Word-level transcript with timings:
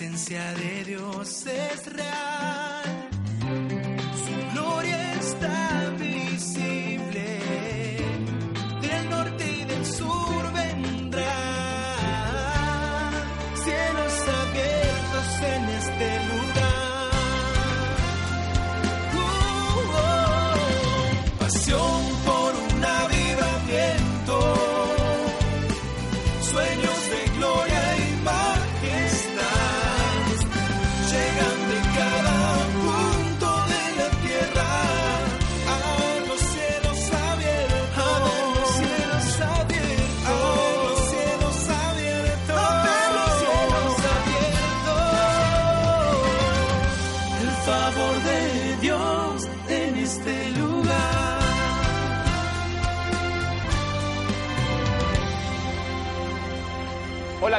presencia 0.00 0.54
de 0.54 0.84
Dios 0.84 1.44
es 1.46 1.92
real. 1.92 2.39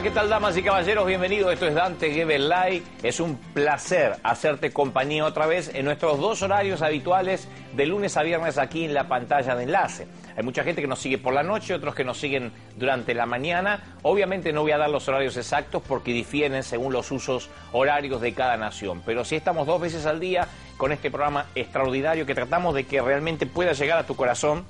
¿Qué 0.03 0.09
tal 0.09 0.29
damas 0.29 0.57
y 0.57 0.63
caballeros? 0.63 1.05
Bienvenidos, 1.05 1.53
esto 1.53 1.67
es 1.67 1.75
Dante 1.75 2.11
Gebelay. 2.11 2.81
Es 3.03 3.19
un 3.19 3.35
placer 3.35 4.15
hacerte 4.23 4.71
compañía 4.71 5.25
otra 5.25 5.45
vez 5.45 5.69
en 5.75 5.85
nuestros 5.85 6.19
dos 6.19 6.41
horarios 6.41 6.81
habituales 6.81 7.47
de 7.75 7.85
lunes 7.85 8.17
a 8.17 8.23
viernes 8.23 8.57
aquí 8.57 8.85
en 8.85 8.95
la 8.95 9.07
pantalla 9.07 9.55
de 9.55 9.63
enlace. 9.63 10.07
Hay 10.35 10.43
mucha 10.43 10.63
gente 10.63 10.81
que 10.81 10.87
nos 10.87 10.97
sigue 10.97 11.19
por 11.19 11.35
la 11.35 11.43
noche, 11.43 11.75
otros 11.75 11.93
que 11.93 12.03
nos 12.03 12.17
siguen 12.17 12.51
durante 12.77 13.13
la 13.13 13.27
mañana. 13.27 13.97
Obviamente 14.01 14.51
no 14.51 14.63
voy 14.63 14.71
a 14.71 14.79
dar 14.79 14.89
los 14.89 15.07
horarios 15.07 15.37
exactos 15.37 15.83
porque 15.87 16.13
difieren 16.13 16.63
según 16.63 16.93
los 16.93 17.11
usos 17.11 17.51
horarios 17.71 18.21
de 18.21 18.33
cada 18.33 18.57
nación. 18.57 19.03
Pero 19.05 19.23
sí 19.23 19.35
estamos 19.35 19.67
dos 19.67 19.79
veces 19.79 20.07
al 20.07 20.19
día 20.19 20.47
con 20.77 20.91
este 20.91 21.11
programa 21.11 21.45
extraordinario 21.53 22.25
que 22.25 22.33
tratamos 22.33 22.73
de 22.73 22.85
que 22.85 23.01
realmente 23.01 23.45
pueda 23.45 23.73
llegar 23.73 23.99
a 23.99 24.07
tu 24.07 24.15
corazón 24.15 24.65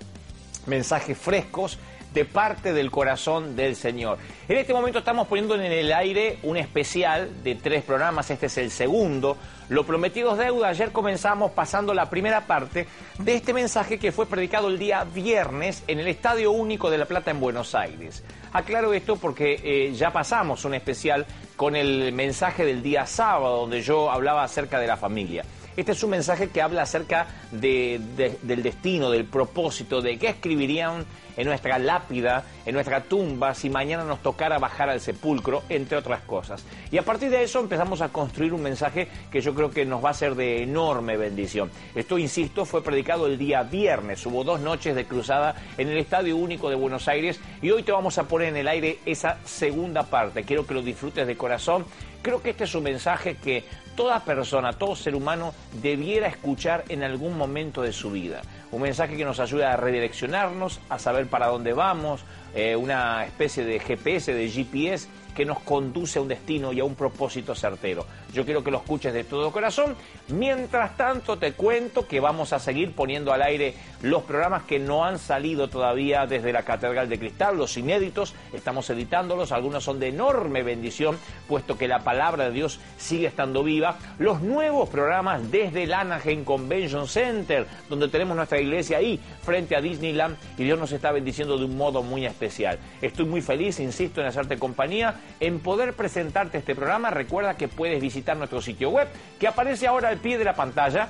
mensajes 0.65 1.17
frescos 1.17 1.79
de 2.13 2.25
parte 2.25 2.73
del 2.73 2.91
corazón 2.91 3.55
del 3.55 3.75
Señor. 3.75 4.17
En 4.47 4.57
este 4.57 4.73
momento 4.73 4.99
estamos 4.99 5.27
poniendo 5.27 5.55
en 5.55 5.61
el 5.61 5.93
aire 5.93 6.39
un 6.43 6.57
especial 6.57 7.43
de 7.43 7.55
tres 7.55 7.83
programas, 7.83 8.29
este 8.29 8.47
es 8.47 8.57
el 8.57 8.71
segundo. 8.71 9.37
Lo 9.69 9.85
prometido 9.85 10.33
es 10.33 10.37
deuda, 10.37 10.67
ayer 10.67 10.91
comenzamos 10.91 11.51
pasando 11.51 11.93
la 11.93 12.09
primera 12.09 12.41
parte 12.47 12.87
de 13.19 13.35
este 13.35 13.53
mensaje 13.53 13.97
que 13.97 14.11
fue 14.11 14.25
predicado 14.25 14.67
el 14.67 14.77
día 14.77 15.05
viernes 15.05 15.83
en 15.87 15.99
el 15.99 16.07
Estadio 16.07 16.51
Único 16.51 16.89
de 16.89 16.97
La 16.97 17.05
Plata 17.05 17.31
en 17.31 17.39
Buenos 17.39 17.73
Aires. 17.73 18.23
Aclaro 18.51 18.93
esto 18.93 19.15
porque 19.15 19.61
eh, 19.63 19.93
ya 19.93 20.11
pasamos 20.11 20.65
un 20.65 20.73
especial 20.73 21.25
con 21.55 21.75
el 21.77 22.11
mensaje 22.11 22.65
del 22.65 22.83
día 22.83 23.05
sábado, 23.05 23.61
donde 23.61 23.81
yo 23.81 24.11
hablaba 24.11 24.43
acerca 24.43 24.79
de 24.79 24.87
la 24.87 24.97
familia. 24.97 25.45
Este 25.77 25.93
es 25.93 26.03
un 26.03 26.09
mensaje 26.11 26.49
que 26.49 26.61
habla 26.61 26.81
acerca 26.83 27.27
de- 27.51 27.99
de- 28.17 28.37
del 28.41 28.61
destino, 28.61 29.09
del 29.09 29.25
propósito, 29.25 30.01
de 30.01 30.17
qué 30.17 30.27
escribirían 30.29 31.05
en 31.37 31.47
nuestra 31.47 31.79
lápida, 31.79 32.43
en 32.65 32.73
nuestra 32.73 33.03
tumba, 33.03 33.55
si 33.55 33.69
mañana 33.69 34.03
nos 34.03 34.21
tocara 34.21 34.59
bajar 34.59 34.89
al 34.89 34.99
sepulcro, 34.99 35.63
entre 35.69 35.97
otras 35.97 36.21
cosas. 36.23 36.63
Y 36.91 36.97
a 36.97 37.03
partir 37.03 37.29
de 37.29 37.41
eso 37.43 37.61
empezamos 37.61 38.01
a 38.01 38.09
construir 38.09 38.53
un 38.53 38.61
mensaje 38.61 39.07
que 39.31 39.39
yo 39.39 39.55
creo 39.55 39.71
que 39.71 39.85
nos 39.85 40.03
va 40.03 40.09
a 40.09 40.13
ser 40.13 40.35
de 40.35 40.61
enorme 40.63 41.15
bendición. 41.15 41.71
Esto, 41.95 42.17
insisto, 42.17 42.65
fue 42.65 42.83
predicado 42.83 43.27
el 43.27 43.37
día 43.37 43.63
viernes. 43.63 44.25
Hubo 44.25 44.43
dos 44.43 44.59
noches 44.59 44.93
de 44.93 45.05
cruzada 45.05 45.55
en 45.77 45.87
el 45.87 45.97
Estadio 45.97 46.35
Único 46.35 46.69
de 46.69 46.75
Buenos 46.75 47.07
Aires 47.07 47.39
y 47.61 47.71
hoy 47.71 47.83
te 47.83 47.93
vamos 47.93 48.17
a 48.17 48.23
poner 48.27 48.49
en 48.49 48.57
el 48.57 48.67
aire 48.67 48.99
esa 49.05 49.37
segunda 49.45 50.03
parte. 50.03 50.43
Quiero 50.43 50.67
que 50.67 50.73
lo 50.73 50.81
disfrutes 50.81 51.25
de 51.25 51.37
corazón. 51.37 51.85
Creo 52.21 52.41
que 52.43 52.51
este 52.51 52.65
es 52.65 52.75
un 52.75 52.83
mensaje 52.83 53.37
que 53.37 53.63
toda 53.95 54.23
persona, 54.23 54.73
todo 54.73 54.95
ser 54.95 55.15
humano 55.15 55.53
debiera 55.81 56.27
escuchar 56.27 56.83
en 56.89 57.03
algún 57.03 57.37
momento 57.37 57.81
de 57.81 57.93
su 57.93 58.11
vida. 58.11 58.41
Un 58.71 58.81
mensaje 58.81 59.17
que 59.17 59.25
nos 59.25 59.39
ayuda 59.39 59.73
a 59.73 59.77
redireccionarnos, 59.77 60.79
a 60.89 60.99
saber 60.99 61.27
para 61.27 61.47
dónde 61.47 61.73
vamos, 61.73 62.21
eh, 62.55 62.75
una 62.75 63.25
especie 63.25 63.63
de 63.63 63.79
GPS, 63.79 64.33
de 64.33 64.49
GPS 64.49 65.07
que 65.35 65.45
nos 65.45 65.59
conduce 65.59 66.19
a 66.19 66.21
un 66.21 66.27
destino 66.27 66.73
y 66.73 66.79
a 66.79 66.83
un 66.83 66.95
propósito 66.95 67.55
certero. 67.55 68.05
Yo 68.33 68.45
quiero 68.45 68.63
que 68.63 68.71
lo 68.71 68.77
escuches 68.77 69.13
de 69.13 69.23
todo 69.23 69.51
corazón. 69.51 69.95
Mientras 70.29 70.97
tanto, 70.97 71.37
te 71.37 71.53
cuento 71.53 72.07
que 72.07 72.19
vamos 72.19 72.53
a 72.53 72.59
seguir 72.59 72.93
poniendo 72.93 73.31
al 73.33 73.41
aire 73.41 73.75
los 74.01 74.23
programas 74.23 74.63
que 74.63 74.79
no 74.79 75.05
han 75.05 75.19
salido 75.19 75.69
todavía 75.69 76.25
desde 76.27 76.53
la 76.53 76.63
Catedral 76.63 77.09
de 77.09 77.19
Cristal, 77.19 77.57
los 77.57 77.77
inéditos. 77.77 78.33
Estamos 78.53 78.89
editándolos, 78.89 79.51
algunos 79.51 79.83
son 79.83 79.99
de 79.99 80.09
enorme 80.09 80.63
bendición, 80.63 81.17
puesto 81.47 81.77
que 81.77 81.87
la 81.87 81.99
palabra 81.99 82.45
de 82.45 82.51
Dios 82.51 82.79
sigue 82.97 83.27
estando 83.27 83.63
viva. 83.63 83.80
Los 84.19 84.41
nuevos 84.41 84.89
programas 84.89 85.51
desde 85.51 85.83
el 85.83 85.93
Anaheim 85.93 86.43
Convention 86.43 87.07
Center, 87.07 87.65
donde 87.89 88.07
tenemos 88.07 88.35
nuestra 88.35 88.59
iglesia 88.59 88.97
ahí, 88.97 89.19
frente 89.41 89.75
a 89.75 89.81
Disneyland, 89.81 90.37
y 90.57 90.63
Dios 90.63 90.77
nos 90.79 90.91
está 90.91 91.11
bendiciendo 91.11 91.57
de 91.57 91.65
un 91.65 91.77
modo 91.77 92.03
muy 92.03 92.25
especial. 92.25 92.79
Estoy 93.01 93.25
muy 93.25 93.41
feliz, 93.41 93.79
insisto, 93.79 94.21
en 94.21 94.27
hacerte 94.27 94.57
compañía, 94.57 95.15
en 95.39 95.59
poder 95.59 95.93
presentarte 95.93 96.57
este 96.59 96.75
programa. 96.75 97.09
Recuerda 97.09 97.57
que 97.57 97.67
puedes 97.67 98.01
visitar 98.01 98.37
nuestro 98.37 98.61
sitio 98.61 98.89
web, 98.89 99.07
que 99.39 99.47
aparece 99.47 99.87
ahora 99.87 100.09
al 100.09 100.17
pie 100.17 100.37
de 100.37 100.45
la 100.45 100.55
pantalla. 100.55 101.09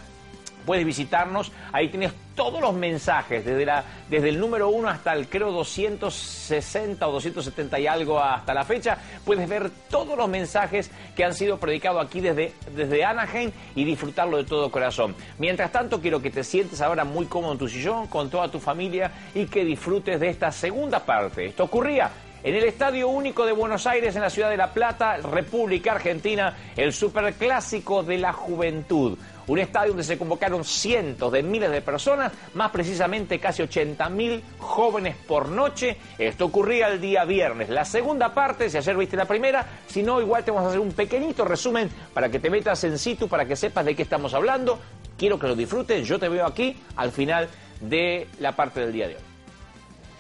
Puedes 0.66 0.86
visitarnos, 0.86 1.52
ahí 1.72 1.90
tienes 1.90 2.14
todos 2.36 2.62
los 2.62 2.74
mensajes, 2.74 3.44
desde, 3.46 3.66
la, 3.66 3.84
desde 4.10 4.30
el 4.30 4.40
número 4.40 4.70
1 4.70 4.90
hasta 4.90 5.14
el 5.14 5.28
creo 5.28 5.52
260 5.52 7.08
o 7.08 7.12
270 7.12 7.80
y 7.80 7.88
algo 7.88 8.20
hasta 8.20 8.54
la 8.54 8.64
fecha. 8.64 8.98
Puedes 9.26 9.48
ver 9.48 9.70
todos 9.90 10.18
los 10.18 10.30
mensajes 10.30 10.90
que 11.16 11.24
han 11.24 11.34
sido 11.34 11.58
predicados 11.58 12.04
aquí 12.06 12.22
desde, 12.22 12.54
desde 12.76 13.04
Anaheim 13.04 13.52
y 13.76 13.84
disfrutarlo 13.84 14.38
de 14.38 14.46
todo 14.46 14.72
corazón. 14.72 15.16
Mientras 15.40 15.72
tanto, 15.72 16.02
quiero 16.02 16.22
que 16.22 16.32
te 16.32 16.44
sientes 16.44 16.82
ahora 16.82 17.04
muy 17.04 17.26
cómodo 17.26 17.54
en 17.54 17.60
tu 17.60 17.68
sillón, 17.68 18.08
con 18.08 18.30
toda 18.30 18.50
tu 18.50 18.60
familia 18.60 19.12
y 19.36 19.46
que 19.46 19.66
disfrutes 19.66 20.20
de 20.20 20.30
esta 20.30 20.52
segunda 20.52 21.00
parte. 21.06 21.46
Esto 21.46 21.66
ocurría 21.66 22.10
en 22.44 22.56
el 22.56 22.64
Estadio 22.64 23.08
Único 23.08 23.46
de 23.46 23.52
Buenos 23.52 23.86
Aires, 23.86 24.16
en 24.16 24.22
la 24.22 24.30
ciudad 24.30 24.50
de 24.50 24.58
La 24.58 24.74
Plata, 24.74 25.18
República 25.18 25.94
Argentina, 25.94 26.56
el 26.76 26.92
superclásico 26.92 28.04
de 28.04 28.18
la 28.18 28.34
juventud. 28.34 29.18
Un 29.48 29.60
estadio 29.60 29.90
donde 29.90 30.04
se 30.04 30.18
convocaron 30.18 30.64
cientos 30.64 31.32
de 31.32 31.44
miles 31.44 31.72
de 31.72 31.82
personas, 31.82 32.32
más 32.54 32.72
precisamente 32.72 33.40
casi 33.40 33.62
80 33.62 34.10
mil 34.10 34.42
jóvenes 34.60 35.16
por 35.28 35.50
noche. 35.50 35.98
Esto 36.18 36.46
ocurría 36.46 36.88
el 36.88 37.02
día 37.02 37.26
viernes. 37.26 37.70
La 37.70 37.86
segunda 37.86 38.34
parte, 38.34 38.70
si 38.70 38.78
ayer 38.78 38.96
viste 38.96 39.18
la 39.18 39.26
primera, 39.26 39.66
si 39.88 40.04
no, 40.04 40.22
igual 40.22 40.44
te 40.44 40.52
vamos 40.52 40.68
a 40.68 40.70
hacer 40.70 40.80
un 40.80 40.94
pequeñito 40.94 41.44
resumen 41.44 41.90
para 42.14 42.30
que 42.30 42.40
te 42.40 42.50
metas 42.50 42.84
en 42.86 42.98
situ, 42.98 43.28
para 43.28 43.46
que 43.46 43.56
sepas 43.56 43.86
de 43.86 43.96
qué 43.96 44.04
estamos 44.04 44.34
hablando. 44.34 44.80
Quiero 45.18 45.38
que 45.38 45.48
lo 45.48 45.56
disfrutes. 45.56 46.08
Yo 46.08 46.18
te 46.18 46.30
veo 46.30 46.46
aquí 46.46 46.76
al 46.96 47.12
final 47.12 47.50
de 47.82 48.28
la 48.40 48.56
parte 48.56 48.80
del 48.80 48.94
día 48.94 49.08
de 49.10 49.16
hoy. 49.16 49.22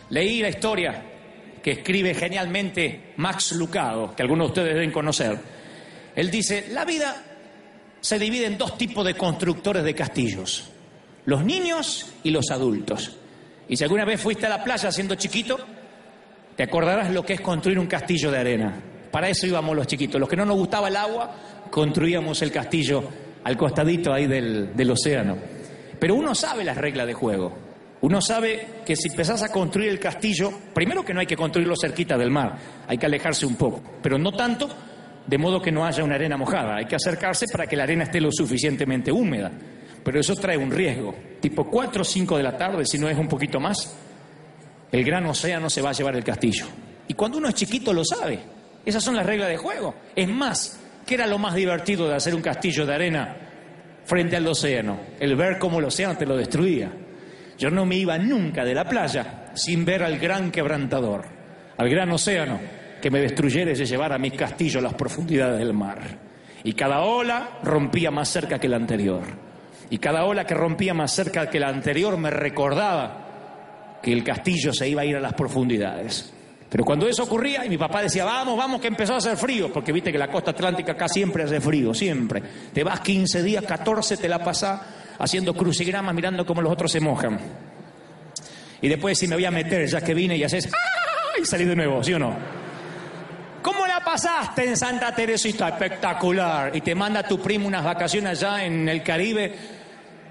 Leí 0.09 0.41
la 0.41 0.49
historia 0.49 1.10
que 1.61 1.71
escribe 1.71 2.13
genialmente 2.13 3.13
Max 3.17 3.53
Lucado, 3.53 4.15
que 4.15 4.23
algunos 4.23 4.47
de 4.47 4.51
ustedes 4.51 4.73
deben 4.73 4.91
conocer. 4.91 5.37
Él 6.15 6.31
dice, 6.31 6.67
la 6.71 6.85
vida 6.85 7.23
se 7.99 8.17
divide 8.17 8.47
en 8.47 8.57
dos 8.57 8.77
tipos 8.77 9.05
de 9.05 9.13
constructores 9.13 9.83
de 9.83 9.93
castillos, 9.93 10.69
los 11.25 11.45
niños 11.45 12.11
y 12.23 12.31
los 12.31 12.49
adultos. 12.51 13.15
Y 13.69 13.77
si 13.77 13.83
alguna 13.83 14.05
vez 14.05 14.19
fuiste 14.19 14.47
a 14.47 14.49
la 14.49 14.63
playa 14.63 14.91
siendo 14.91 15.15
chiquito, 15.15 15.57
te 16.55 16.63
acordarás 16.63 17.11
lo 17.11 17.23
que 17.23 17.33
es 17.33 17.41
construir 17.41 17.79
un 17.79 17.87
castillo 17.87 18.31
de 18.31 18.37
arena. 18.39 18.81
Para 19.11 19.29
eso 19.29 19.45
íbamos 19.45 19.75
los 19.75 19.87
chiquitos. 19.87 20.19
Los 20.19 20.29
que 20.29 20.35
no 20.35 20.45
nos 20.45 20.57
gustaba 20.57 20.87
el 20.87 20.95
agua, 20.95 21.35
construíamos 21.69 22.41
el 22.41 22.51
castillo 22.51 23.03
al 23.43 23.57
costadito 23.57 24.13
ahí 24.13 24.27
del, 24.27 24.75
del 24.75 24.91
océano. 24.91 25.37
Pero 25.99 26.15
uno 26.15 26.33
sabe 26.33 26.63
las 26.63 26.77
reglas 26.77 27.07
de 27.07 27.13
juego. 27.13 27.70
Uno 28.01 28.19
sabe 28.19 28.81
que 28.85 28.95
si 28.95 29.09
empezás 29.09 29.43
a 29.43 29.51
construir 29.51 29.89
el 29.89 29.99
castillo, 29.99 30.51
primero 30.73 31.05
que 31.05 31.13
no 31.13 31.19
hay 31.19 31.27
que 31.27 31.37
construirlo 31.37 31.75
cerquita 31.79 32.17
del 32.17 32.31
mar, 32.31 32.57
hay 32.87 32.97
que 32.97 33.05
alejarse 33.05 33.45
un 33.45 33.55
poco, 33.55 33.81
pero 34.01 34.17
no 34.17 34.31
tanto 34.31 34.69
de 35.27 35.37
modo 35.37 35.61
que 35.61 35.71
no 35.71 35.85
haya 35.85 36.03
una 36.03 36.15
arena 36.15 36.35
mojada, 36.35 36.77
hay 36.77 36.85
que 36.85 36.95
acercarse 36.95 37.45
para 37.51 37.67
que 37.67 37.75
la 37.75 37.83
arena 37.83 38.03
esté 38.03 38.19
lo 38.19 38.31
suficientemente 38.31 39.11
húmeda. 39.11 39.51
Pero 40.03 40.19
eso 40.19 40.35
trae 40.35 40.57
un 40.57 40.71
riesgo, 40.71 41.13
tipo 41.39 41.69
4 41.69 42.01
o 42.01 42.05
5 42.05 42.37
de 42.37 42.43
la 42.43 42.57
tarde, 42.57 42.85
si 42.85 42.97
no 42.97 43.07
es 43.07 43.17
un 43.17 43.27
poquito 43.27 43.59
más, 43.59 43.95
el 44.91 45.03
gran 45.03 45.25
océano 45.27 45.69
se 45.69 45.81
va 45.81 45.91
a 45.91 45.93
llevar 45.93 46.15
el 46.15 46.23
castillo. 46.23 46.65
Y 47.07 47.13
cuando 47.13 47.37
uno 47.37 47.49
es 47.49 47.55
chiquito 47.55 47.93
lo 47.93 48.03
sabe, 48.03 48.39
esas 48.83 49.03
son 49.03 49.15
las 49.15 49.25
reglas 49.25 49.49
de 49.49 49.57
juego. 49.57 49.93
Es 50.15 50.27
más, 50.27 50.79
¿qué 51.05 51.15
era 51.15 51.27
lo 51.27 51.37
más 51.37 51.53
divertido 51.53 52.07
de 52.07 52.15
hacer 52.15 52.33
un 52.33 52.41
castillo 52.41 52.85
de 52.85 52.95
arena 52.95 53.37
frente 54.05 54.35
al 54.35 54.47
océano? 54.47 54.99
El 55.19 55.35
ver 55.35 55.59
cómo 55.59 55.77
el 55.77 55.85
océano 55.85 56.17
te 56.17 56.25
lo 56.25 56.35
destruía. 56.35 56.91
Yo 57.61 57.69
no 57.69 57.85
me 57.85 57.95
iba 57.95 58.17
nunca 58.17 58.65
de 58.65 58.73
la 58.73 58.85
playa 58.85 59.51
sin 59.53 59.85
ver 59.85 60.01
al 60.01 60.17
gran 60.17 60.49
quebrantador, 60.49 61.25
al 61.77 61.89
gran 61.89 62.11
océano, 62.11 62.59
que 62.99 63.11
me 63.11 63.19
destruyera 63.19 63.69
y 63.69 63.75
se 63.75 63.85
llevara 63.85 64.17
mi 64.17 64.31
castillo 64.31 64.79
a 64.79 64.81
las 64.81 64.95
profundidades 64.95 65.59
del 65.59 65.71
mar. 65.71 65.99
Y 66.63 66.73
cada 66.73 67.01
ola 67.01 67.59
rompía 67.61 68.09
más 68.09 68.29
cerca 68.29 68.57
que 68.57 68.67
la 68.67 68.77
anterior. 68.77 69.21
Y 69.91 69.99
cada 69.99 70.25
ola 70.25 70.43
que 70.43 70.55
rompía 70.55 70.95
más 70.95 71.13
cerca 71.13 71.51
que 71.51 71.59
la 71.59 71.67
anterior 71.67 72.17
me 72.17 72.31
recordaba 72.31 73.99
que 74.01 74.11
el 74.11 74.23
castillo 74.23 74.73
se 74.73 74.89
iba 74.89 75.03
a 75.03 75.05
ir 75.05 75.17
a 75.17 75.19
las 75.19 75.33
profundidades. 75.33 76.33
Pero 76.67 76.83
cuando 76.83 77.07
eso 77.07 77.21
ocurría 77.21 77.63
y 77.63 77.69
mi 77.69 77.77
papá 77.77 78.01
decía, 78.01 78.25
vamos, 78.25 78.57
vamos, 78.57 78.81
que 78.81 78.87
empezó 78.87 79.13
a 79.13 79.17
hacer 79.17 79.37
frío, 79.37 79.71
porque 79.71 79.91
viste 79.91 80.11
que 80.11 80.17
la 80.17 80.29
costa 80.29 80.49
atlántica 80.49 80.93
acá 80.93 81.07
siempre 81.07 81.43
hace 81.43 81.61
frío, 81.61 81.93
siempre. 81.93 82.41
Te 82.73 82.83
vas 82.83 83.01
15 83.01 83.43
días, 83.43 83.63
14, 83.63 84.17
te 84.17 84.27
la 84.27 84.43
pasás 84.43 84.81
haciendo 85.21 85.53
crucigramas, 85.53 86.15
mirando 86.15 86.45
cómo 86.45 86.61
los 86.61 86.71
otros 86.73 86.91
se 86.91 86.99
mojan. 86.99 87.39
Y 88.81 88.87
después 88.87 89.17
si 89.17 89.27
me 89.27 89.35
voy 89.35 89.45
a 89.45 89.51
meter, 89.51 89.87
ya 89.87 90.01
que 90.01 90.13
vine 90.13 90.35
y 90.35 90.43
haces, 90.43 90.67
¡ah! 90.67 91.39
y 91.39 91.45
salí 91.45 91.65
de 91.65 91.75
nuevo, 91.75 92.03
¿sí 92.03 92.13
o 92.13 92.19
no? 92.19 92.35
¿Cómo 93.61 93.85
la 93.85 94.03
pasaste 94.03 94.65
en 94.65 94.75
Santa 94.75 95.13
Teresita? 95.13 95.69
Espectacular. 95.69 96.75
Y 96.75 96.81
te 96.81 96.95
manda 96.95 97.21
tu 97.21 97.39
primo 97.39 97.67
unas 97.67 97.83
vacaciones 97.83 98.41
allá 98.41 98.65
en 98.65 98.89
el 98.89 99.03
Caribe, 99.03 99.55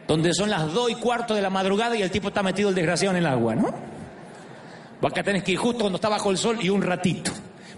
donde 0.09 0.35
son 0.35 0.51
las 0.51 0.73
dos 0.73 0.91
y 0.91 0.97
cuarto 0.97 1.35
de 1.35 1.43
la 1.43 1.51
madrugada 1.51 1.97
y 1.97 2.03
el 2.03 2.11
tipo 2.11 2.29
está 2.29 2.43
metido 2.43 2.71
el 2.71 2.75
desgraciado 2.75 3.17
en 3.17 3.25
el 3.25 3.31
agua, 3.31 3.55
¿no? 3.55 3.73
Acá 5.01 5.23
tenés 5.23 5.45
que 5.45 5.53
ir 5.53 5.59
justo 5.59 5.83
cuando 5.83 5.97
está 5.97 6.09
bajo 6.09 6.33
el 6.33 6.37
sol 6.37 6.59
y 6.61 6.69
un 6.69 6.83
ratito. 6.83 7.31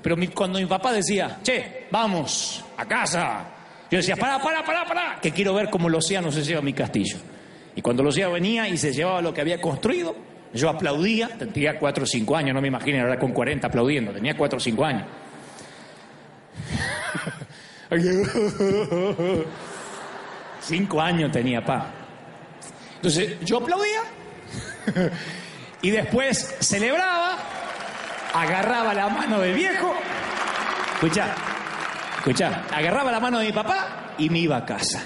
Pero 0.02 0.16
cuando 0.34 0.58
mi 0.58 0.66
papá 0.66 0.92
decía, 0.92 1.38
che, 1.42 1.86
vamos, 1.90 2.64
a 2.78 2.86
casa. 2.86 3.51
Yo 3.92 3.98
decía, 3.98 4.16
pará, 4.16 4.38
pará, 4.38 4.64
pará, 4.64 4.86
pará, 4.86 5.18
que 5.20 5.32
quiero 5.32 5.52
ver 5.52 5.68
cómo 5.68 5.88
el 5.88 5.94
océano 5.94 6.32
se 6.32 6.42
lleva 6.42 6.60
a 6.60 6.62
mi 6.62 6.72
castillo. 6.72 7.18
Y 7.76 7.82
cuando 7.82 8.02
el 8.02 8.08
océano 8.08 8.32
venía 8.32 8.66
y 8.66 8.78
se 8.78 8.90
llevaba 8.90 9.20
lo 9.20 9.34
que 9.34 9.42
había 9.42 9.60
construido, 9.60 10.16
yo 10.54 10.70
aplaudía, 10.70 11.28
tenía 11.36 11.78
cuatro 11.78 12.04
o 12.04 12.06
cinco 12.06 12.34
años, 12.34 12.54
no 12.54 12.62
me 12.62 12.68
imagino 12.68 13.02
ahora 13.02 13.18
con 13.18 13.32
40 13.32 13.66
aplaudiendo, 13.66 14.10
tenía 14.10 14.34
cuatro 14.34 14.56
o 14.56 14.60
cinco 14.60 14.86
años. 14.86 15.06
Cinco 20.62 21.00
años 21.02 21.30
tenía, 21.30 21.62
pa. 21.62 21.92
Entonces 22.96 23.40
yo 23.40 23.58
aplaudía 23.58 24.04
y 25.82 25.90
después 25.90 26.56
celebraba, 26.60 27.36
agarraba 28.32 28.94
la 28.94 29.10
mano 29.10 29.38
del 29.40 29.54
viejo, 29.54 29.92
escucha, 30.94 31.34
escucha, 32.22 32.66
agarraba 32.70 33.10
la 33.10 33.18
mano 33.18 33.40
de 33.40 33.46
mi 33.46 33.52
papá 33.52 34.14
y 34.16 34.30
me 34.30 34.38
iba 34.38 34.56
a 34.56 34.64
casa. 34.64 35.02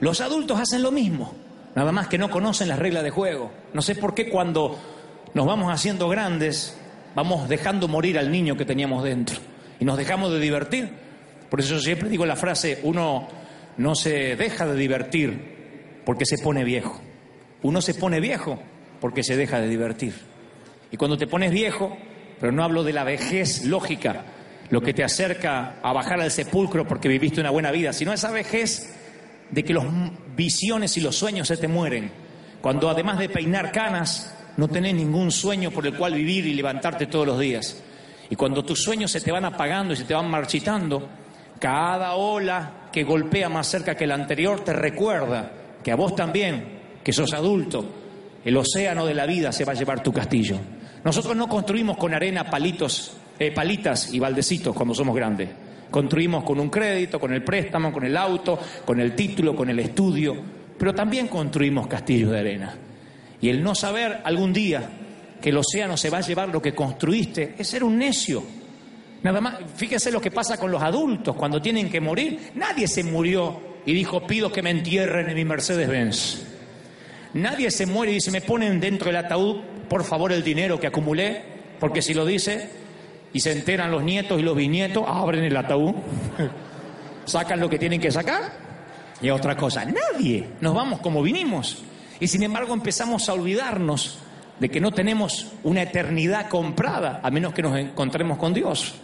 Los 0.00 0.20
adultos 0.20 0.58
hacen 0.58 0.82
lo 0.82 0.90
mismo, 0.90 1.36
nada 1.76 1.92
más 1.92 2.08
que 2.08 2.18
no 2.18 2.30
conocen 2.30 2.66
las 2.68 2.80
reglas 2.80 3.04
de 3.04 3.10
juego. 3.10 3.52
No 3.72 3.80
sé 3.80 3.94
por 3.94 4.12
qué 4.12 4.28
cuando 4.28 4.76
nos 5.34 5.46
vamos 5.46 5.72
haciendo 5.72 6.08
grandes, 6.08 6.76
vamos 7.14 7.48
dejando 7.48 7.86
morir 7.86 8.18
al 8.18 8.32
niño 8.32 8.56
que 8.56 8.64
teníamos 8.64 9.04
dentro 9.04 9.36
y 9.78 9.84
nos 9.84 9.96
dejamos 9.96 10.32
de 10.32 10.40
divertir. 10.40 10.90
Por 11.48 11.60
eso 11.60 11.76
yo 11.76 11.80
siempre 11.80 12.08
digo 12.08 12.26
la 12.26 12.34
frase, 12.34 12.80
uno 12.82 13.28
no 13.76 13.94
se 13.94 14.34
deja 14.34 14.66
de 14.66 14.74
divertir 14.74 16.00
porque 16.04 16.26
se 16.26 16.38
pone 16.38 16.64
viejo. 16.64 17.00
Uno 17.62 17.80
se 17.80 17.94
pone 17.94 18.18
viejo 18.18 18.58
porque 19.00 19.22
se 19.22 19.36
deja 19.36 19.60
de 19.60 19.68
divertir. 19.68 20.14
Y 20.90 20.96
cuando 20.96 21.16
te 21.16 21.28
pones 21.28 21.52
viejo, 21.52 21.96
pero 22.40 22.50
no 22.50 22.64
hablo 22.64 22.82
de 22.82 22.92
la 22.92 23.04
vejez 23.04 23.64
lógica, 23.64 24.24
lo 24.72 24.80
que 24.80 24.94
te 24.94 25.04
acerca 25.04 25.74
a 25.82 25.92
bajar 25.92 26.18
al 26.18 26.30
sepulcro 26.30 26.88
porque 26.88 27.06
viviste 27.06 27.42
una 27.42 27.50
buena 27.50 27.70
vida, 27.70 27.92
sino 27.92 28.10
esa 28.10 28.30
vejez 28.30 28.90
de 29.50 29.62
que 29.64 29.74
las 29.74 29.84
visiones 30.34 30.96
y 30.96 31.02
los 31.02 31.14
sueños 31.14 31.48
se 31.48 31.58
te 31.58 31.68
mueren. 31.68 32.10
Cuando 32.62 32.88
además 32.88 33.18
de 33.18 33.28
peinar 33.28 33.70
canas, 33.70 34.34
no 34.56 34.68
tenés 34.68 34.94
ningún 34.94 35.30
sueño 35.30 35.70
por 35.70 35.86
el 35.86 35.94
cual 35.94 36.14
vivir 36.14 36.46
y 36.46 36.54
levantarte 36.54 37.04
todos 37.04 37.26
los 37.26 37.38
días. 37.38 37.82
Y 38.30 38.34
cuando 38.34 38.64
tus 38.64 38.82
sueños 38.82 39.10
se 39.10 39.20
te 39.20 39.30
van 39.30 39.44
apagando 39.44 39.92
y 39.92 39.96
se 39.96 40.04
te 40.04 40.14
van 40.14 40.30
marchitando, 40.30 41.06
cada 41.58 42.14
ola 42.14 42.88
que 42.90 43.04
golpea 43.04 43.50
más 43.50 43.66
cerca 43.66 43.94
que 43.94 44.06
la 44.06 44.14
anterior 44.14 44.64
te 44.64 44.72
recuerda 44.72 45.52
que 45.84 45.92
a 45.92 45.96
vos 45.96 46.16
también, 46.16 46.80
que 47.04 47.12
sos 47.12 47.34
adulto, 47.34 47.84
el 48.42 48.56
océano 48.56 49.04
de 49.04 49.12
la 49.12 49.26
vida 49.26 49.52
se 49.52 49.66
va 49.66 49.72
a 49.72 49.76
llevar 49.76 50.02
tu 50.02 50.14
castillo. 50.14 50.56
Nosotros 51.04 51.36
no 51.36 51.46
construimos 51.46 51.98
con 51.98 52.14
arena 52.14 52.48
palitos, 52.48 53.18
eh, 53.42 53.52
palitas 53.52 54.12
y 54.12 54.18
baldecitos 54.18 54.74
cuando 54.74 54.94
somos 54.94 55.14
grandes. 55.14 55.48
Construimos 55.90 56.42
con 56.44 56.58
un 56.58 56.70
crédito, 56.70 57.20
con 57.20 57.32
el 57.32 57.44
préstamo, 57.44 57.92
con 57.92 58.04
el 58.04 58.16
auto, 58.16 58.58
con 58.84 58.98
el 58.98 59.14
título, 59.14 59.54
con 59.54 59.68
el 59.68 59.78
estudio, 59.78 60.34
pero 60.78 60.94
también 60.94 61.28
construimos 61.28 61.86
castillos 61.86 62.30
de 62.30 62.38
arena. 62.38 62.74
Y 63.40 63.48
el 63.48 63.62
no 63.62 63.74
saber 63.74 64.22
algún 64.24 64.52
día 64.52 64.88
que 65.40 65.50
el 65.50 65.58
océano 65.58 65.96
se 65.96 66.08
va 66.08 66.18
a 66.18 66.22
llevar 66.22 66.48
lo 66.48 66.62
que 66.62 66.74
construiste 66.74 67.54
es 67.58 67.68
ser 67.68 67.84
un 67.84 67.98
necio. 67.98 68.42
Nada 69.22 69.40
más, 69.40 69.56
fíjese 69.76 70.10
lo 70.10 70.20
que 70.20 70.30
pasa 70.30 70.56
con 70.56 70.70
los 70.70 70.82
adultos 70.82 71.36
cuando 71.36 71.60
tienen 71.60 71.90
que 71.90 72.00
morir. 72.00 72.52
Nadie 72.54 72.88
se 72.88 73.04
murió 73.04 73.60
y 73.84 73.92
dijo, 73.92 74.26
pido 74.26 74.50
que 74.50 74.62
me 74.62 74.70
entierren 74.70 75.28
en 75.28 75.34
mi 75.34 75.44
Mercedes-Benz. 75.44 76.46
Nadie 77.34 77.70
se 77.70 77.86
muere 77.86 78.12
y 78.12 78.16
dice, 78.16 78.30
me 78.30 78.40
ponen 78.40 78.80
dentro 78.80 79.06
del 79.06 79.16
ataúd, 79.16 79.60
por 79.88 80.04
favor, 80.04 80.32
el 80.32 80.42
dinero 80.42 80.78
que 80.78 80.86
acumulé, 80.86 81.42
porque 81.80 82.02
si 82.02 82.14
lo 82.14 82.24
dice 82.24 82.81
y 83.32 83.40
se 83.40 83.52
enteran 83.52 83.90
los 83.90 84.02
nietos 84.02 84.38
y 84.38 84.42
los 84.42 84.56
bisnietos, 84.56 85.04
abren 85.06 85.44
el 85.44 85.56
ataúd, 85.56 85.94
sacan 87.24 87.60
lo 87.60 87.68
que 87.68 87.78
tienen 87.78 88.00
que 88.00 88.10
sacar 88.10 88.52
y 89.20 89.30
otra 89.30 89.56
cosa. 89.56 89.84
Nadie, 89.84 90.48
nos 90.60 90.74
vamos 90.74 91.00
como 91.00 91.22
vinimos. 91.22 91.82
Y 92.20 92.28
sin 92.28 92.42
embargo 92.42 92.74
empezamos 92.74 93.28
a 93.28 93.32
olvidarnos 93.32 94.18
de 94.58 94.68
que 94.68 94.80
no 94.80 94.92
tenemos 94.92 95.48
una 95.64 95.82
eternidad 95.82 96.48
comprada, 96.48 97.20
a 97.22 97.30
menos 97.30 97.54
que 97.54 97.62
nos 97.62 97.76
encontremos 97.76 98.38
con 98.38 98.52
Dios. 98.52 98.94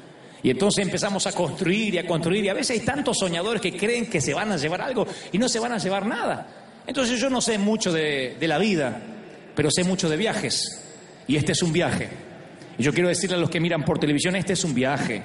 Y 0.43 0.51
entonces 0.51 0.85
empezamos 0.85 1.27
a 1.27 1.33
construir 1.33 1.95
y 1.95 1.99
a 1.99 2.07
construir, 2.07 2.45
y 2.45 2.49
a 2.49 2.55
veces 2.55 2.79
hay 2.79 2.87
tantos 2.87 3.19
soñadores 3.19 3.61
que 3.61 3.77
creen 3.77 4.09
que 4.09 4.21
se 4.21 4.35
van 4.35 4.53
a 4.53 4.57
llevar 4.57 4.83
algo 4.83 5.07
y 5.33 5.39
no 5.39 5.49
se 5.49 5.59
van 5.59 5.73
a 5.73 5.79
llevar 5.79 6.07
nada. 6.07 6.47
Entonces 6.87 7.21
yo 7.21 7.29
no 7.29 7.41
sé 7.41 7.59
mucho 7.59 7.93
de, 7.93 8.37
de 8.39 8.49
la 8.49 8.59
vida, 8.59 9.01
pero 9.55 9.71
sé 9.71 9.83
mucho 9.83 10.09
de 10.09 10.17
viajes. 10.17 10.85
Y 11.27 11.37
este 11.37 11.53
es 11.53 11.63
un 11.63 11.73
viaje. 11.73 12.28
Yo 12.79 12.93
quiero 12.93 13.09
decirle 13.09 13.37
a 13.37 13.41
los 13.41 13.51
que 13.51 13.61
miran 13.61 13.85
por 13.85 13.99
televisión, 13.99 14.37
este 14.37 14.53
es 14.53 14.65
un 14.65 14.75
viaje. 14.75 15.23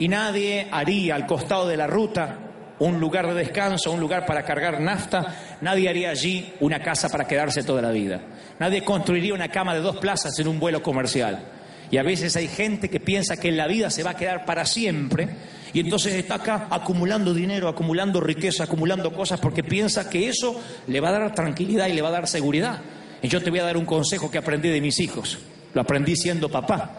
Y 0.00 0.08
nadie 0.08 0.66
haría 0.70 1.14
al 1.14 1.26
costado 1.26 1.68
de 1.68 1.76
la 1.76 1.86
ruta 1.86 2.38
un 2.80 3.00
lugar 3.00 3.26
de 3.28 3.34
descanso, 3.34 3.92
un 3.92 4.00
lugar 4.00 4.26
para 4.26 4.44
cargar 4.44 4.80
nafta, 4.80 5.58
nadie 5.60 5.88
haría 5.88 6.10
allí 6.10 6.52
una 6.60 6.80
casa 6.80 7.08
para 7.08 7.26
quedarse 7.26 7.62
toda 7.62 7.82
la 7.82 7.90
vida. 7.90 8.20
Nadie 8.58 8.82
construiría 8.82 9.34
una 9.34 9.48
cama 9.48 9.74
de 9.74 9.80
dos 9.80 9.96
plazas 9.96 10.38
en 10.38 10.48
un 10.48 10.60
vuelo 10.60 10.82
comercial. 10.82 11.44
Y 11.90 11.96
a 11.96 12.02
veces 12.02 12.36
hay 12.36 12.48
gente 12.48 12.90
que 12.90 13.00
piensa 13.00 13.36
que 13.36 13.48
en 13.48 13.56
la 13.56 13.66
vida 13.66 13.90
se 13.90 14.02
va 14.02 14.10
a 14.10 14.16
quedar 14.16 14.44
para 14.44 14.66
siempre 14.66 15.28
y 15.72 15.80
entonces 15.80 16.14
está 16.14 16.34
acá 16.34 16.66
acumulando 16.70 17.32
dinero, 17.32 17.68
acumulando 17.68 18.20
riqueza, 18.20 18.64
acumulando 18.64 19.12
cosas 19.12 19.40
porque 19.40 19.62
piensa 19.62 20.08
que 20.10 20.28
eso 20.28 20.60
le 20.86 21.00
va 21.00 21.08
a 21.08 21.12
dar 21.12 21.34
tranquilidad 21.34 21.86
y 21.88 21.94
le 21.94 22.02
va 22.02 22.08
a 22.08 22.12
dar 22.12 22.28
seguridad. 22.28 22.80
Y 23.22 23.28
yo 23.28 23.42
te 23.42 23.50
voy 23.50 23.60
a 23.60 23.64
dar 23.64 23.76
un 23.76 23.86
consejo 23.86 24.30
que 24.30 24.38
aprendí 24.38 24.68
de 24.68 24.80
mis 24.80 25.00
hijos. 25.00 25.38
Lo 25.74 25.80
aprendí 25.80 26.16
siendo 26.16 26.48
papá. 26.48 26.90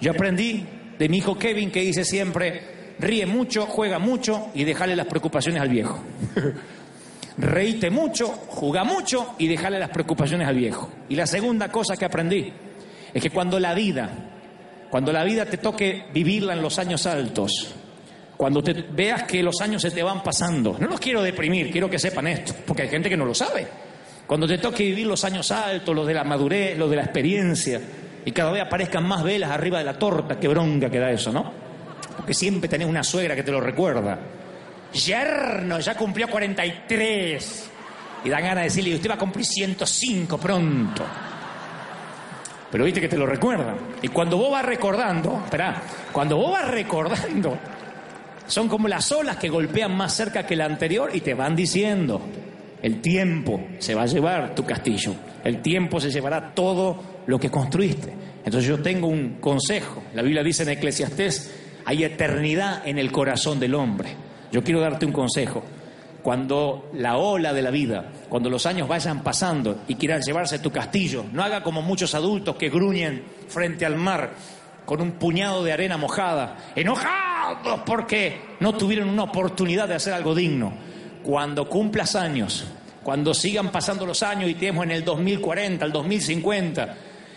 Yo 0.00 0.12
aprendí 0.12 0.66
de 0.98 1.08
mi 1.08 1.18
hijo 1.18 1.38
Kevin 1.38 1.70
que 1.70 1.80
dice 1.80 2.04
siempre, 2.04 2.94
ríe 2.98 3.26
mucho, 3.26 3.66
juega 3.66 3.98
mucho 3.98 4.48
y 4.54 4.64
déjale 4.64 4.96
las 4.96 5.06
preocupaciones 5.06 5.60
al 5.60 5.68
viejo. 5.68 6.00
Reíte 7.38 7.90
mucho, 7.90 8.28
juega 8.28 8.84
mucho 8.84 9.34
y 9.38 9.48
déjale 9.48 9.78
las 9.78 9.90
preocupaciones 9.90 10.46
al 10.46 10.56
viejo. 10.56 10.90
Y 11.08 11.16
la 11.16 11.26
segunda 11.26 11.70
cosa 11.70 11.96
que 11.96 12.04
aprendí 12.04 12.52
es 13.12 13.22
que 13.22 13.30
cuando 13.30 13.58
la 13.58 13.74
vida, 13.74 14.08
cuando 14.90 15.12
la 15.12 15.24
vida 15.24 15.44
te 15.46 15.58
toque 15.58 16.04
vivirla 16.12 16.52
en 16.52 16.62
los 16.62 16.78
años 16.78 17.06
altos, 17.06 17.74
cuando 18.36 18.62
te 18.62 18.72
veas 18.72 19.24
que 19.24 19.42
los 19.42 19.60
años 19.60 19.82
se 19.82 19.90
te 19.90 20.02
van 20.02 20.22
pasando, 20.22 20.76
no 20.78 20.86
los 20.86 21.00
quiero 21.00 21.22
deprimir, 21.22 21.70
quiero 21.70 21.90
que 21.90 21.98
sepan 21.98 22.28
esto, 22.28 22.54
porque 22.66 22.82
hay 22.82 22.88
gente 22.88 23.08
que 23.08 23.16
no 23.16 23.24
lo 23.24 23.34
sabe. 23.34 23.66
Cuando 24.26 24.46
te 24.46 24.58
toque 24.58 24.84
vivir 24.84 25.06
los 25.06 25.24
años 25.24 25.50
altos, 25.50 25.94
los 25.94 26.06
de 26.06 26.14
la 26.14 26.24
madurez, 26.24 26.78
los 26.78 26.88
de 26.88 26.96
la 26.96 27.02
experiencia, 27.02 27.80
y 28.24 28.32
cada 28.32 28.50
vez 28.52 28.62
aparezcan 28.62 29.06
más 29.06 29.22
velas 29.22 29.50
arriba 29.50 29.78
de 29.78 29.84
la 29.84 29.98
torta, 29.98 30.38
qué 30.38 30.48
bronca 30.48 30.88
que 30.88 30.98
da 30.98 31.10
eso, 31.10 31.32
¿no? 31.32 31.52
Porque 32.16 32.34
siempre 32.34 32.68
tenés 32.68 32.88
una 32.88 33.02
suegra 33.02 33.34
que 33.34 33.42
te 33.42 33.52
lo 33.52 33.60
recuerda. 33.60 34.18
Yerno, 34.92 35.80
ya 35.80 35.94
cumplió 35.94 36.28
43. 36.28 37.70
Y 38.24 38.28
dan 38.28 38.42
ganas 38.42 38.56
de 38.56 38.62
decirle, 38.62 38.94
usted 38.94 39.10
va 39.10 39.14
a 39.14 39.18
cumplir 39.18 39.44
105 39.44 40.38
pronto. 40.38 41.04
Pero 42.70 42.84
viste 42.84 43.00
que 43.00 43.08
te 43.08 43.18
lo 43.18 43.26
recuerdan. 43.26 43.76
Y 44.00 44.08
cuando 44.08 44.36
vos 44.36 44.50
vas 44.50 44.64
recordando, 44.64 45.42
espera, 45.44 45.82
cuando 46.10 46.36
vos 46.36 46.52
vas 46.52 46.68
recordando, 46.68 47.58
son 48.46 48.68
como 48.68 48.88
las 48.88 49.10
olas 49.12 49.36
que 49.36 49.48
golpean 49.48 49.94
más 49.96 50.14
cerca 50.14 50.46
que 50.46 50.56
la 50.56 50.64
anterior 50.64 51.10
y 51.12 51.20
te 51.20 51.34
van 51.34 51.54
diciendo, 51.54 52.22
el 52.84 53.00
tiempo 53.00 53.62
se 53.78 53.94
va 53.94 54.02
a 54.02 54.06
llevar 54.06 54.54
tu 54.54 54.66
castillo, 54.66 55.14
el 55.42 55.62
tiempo 55.62 55.98
se 55.98 56.10
llevará 56.10 56.52
todo 56.52 57.22
lo 57.26 57.40
que 57.40 57.50
construiste. 57.50 58.12
Entonces 58.44 58.68
yo 58.68 58.82
tengo 58.82 59.06
un 59.06 59.38
consejo, 59.40 60.02
la 60.12 60.20
Biblia 60.20 60.42
dice 60.42 60.64
en 60.64 60.68
Eclesiastés, 60.68 61.80
hay 61.86 62.04
eternidad 62.04 62.86
en 62.86 62.98
el 62.98 63.10
corazón 63.10 63.58
del 63.58 63.74
hombre. 63.74 64.10
Yo 64.52 64.62
quiero 64.62 64.82
darte 64.82 65.06
un 65.06 65.12
consejo. 65.12 65.64
Cuando 66.22 66.90
la 66.92 67.16
ola 67.16 67.54
de 67.54 67.62
la 67.62 67.70
vida, 67.70 68.04
cuando 68.28 68.50
los 68.50 68.66
años 68.66 68.86
vayan 68.86 69.22
pasando 69.22 69.84
y 69.88 69.94
quieran 69.94 70.20
llevarse 70.20 70.58
tu 70.58 70.70
castillo, 70.70 71.24
no 71.32 71.42
haga 71.42 71.62
como 71.62 71.80
muchos 71.80 72.14
adultos 72.14 72.56
que 72.56 72.68
gruñen 72.68 73.24
frente 73.48 73.86
al 73.86 73.96
mar 73.96 74.34
con 74.84 75.00
un 75.00 75.12
puñado 75.12 75.64
de 75.64 75.72
arena 75.72 75.96
mojada, 75.96 76.58
enojados 76.76 77.80
porque 77.86 78.42
no 78.60 78.74
tuvieron 78.74 79.08
una 79.08 79.22
oportunidad 79.22 79.88
de 79.88 79.94
hacer 79.94 80.12
algo 80.12 80.34
digno. 80.34 80.74
Cuando 81.24 81.66
cumplas 81.68 82.14
años, 82.16 82.66
cuando 83.02 83.32
sigan 83.32 83.72
pasando 83.72 84.04
los 84.04 84.22
años 84.22 84.48
y 84.48 84.52
estemos 84.52 84.84
en 84.84 84.90
el 84.90 85.04
2040, 85.04 85.84
el 85.84 85.90
2050, 85.90 86.96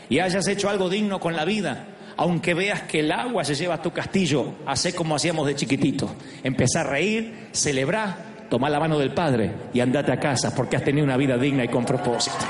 y 0.10 0.20
hayas 0.20 0.46
hecho 0.48 0.70
algo 0.70 0.90
digno 0.90 1.22
con 1.22 1.36
la 1.36 1.46
vida, 1.46 1.86
aunque 2.18 2.54
veas 2.54 2.82
que 2.82 3.00
el 3.00 3.12
agua 3.14 3.46
se 3.46 3.56
lleva 3.56 3.76
a 3.76 3.82
tu 3.82 3.92
castillo, 3.92 4.56
hace 4.66 4.94
como 4.94 5.16
hacíamos 5.16 5.48
de 5.48 5.56
chiquitito. 5.56 6.16
Empezar 6.44 6.88
a 6.88 6.90
reír, 6.90 7.48
celebrar, 7.54 8.18
tomar 8.50 8.72
la 8.72 8.80
mano 8.80 9.00
del 9.00 9.14
Padre 9.14 9.54
y 9.74 9.80
andate 9.80 10.12
a 10.12 10.20
casa 10.20 10.54
porque 10.54 10.76
has 10.76 10.84
tenido 10.84 11.06
una 11.06 11.16
vida 11.16 11.38
digna 11.38 11.64
y 11.64 11.70
con 11.70 11.86
propósito. 11.86 12.46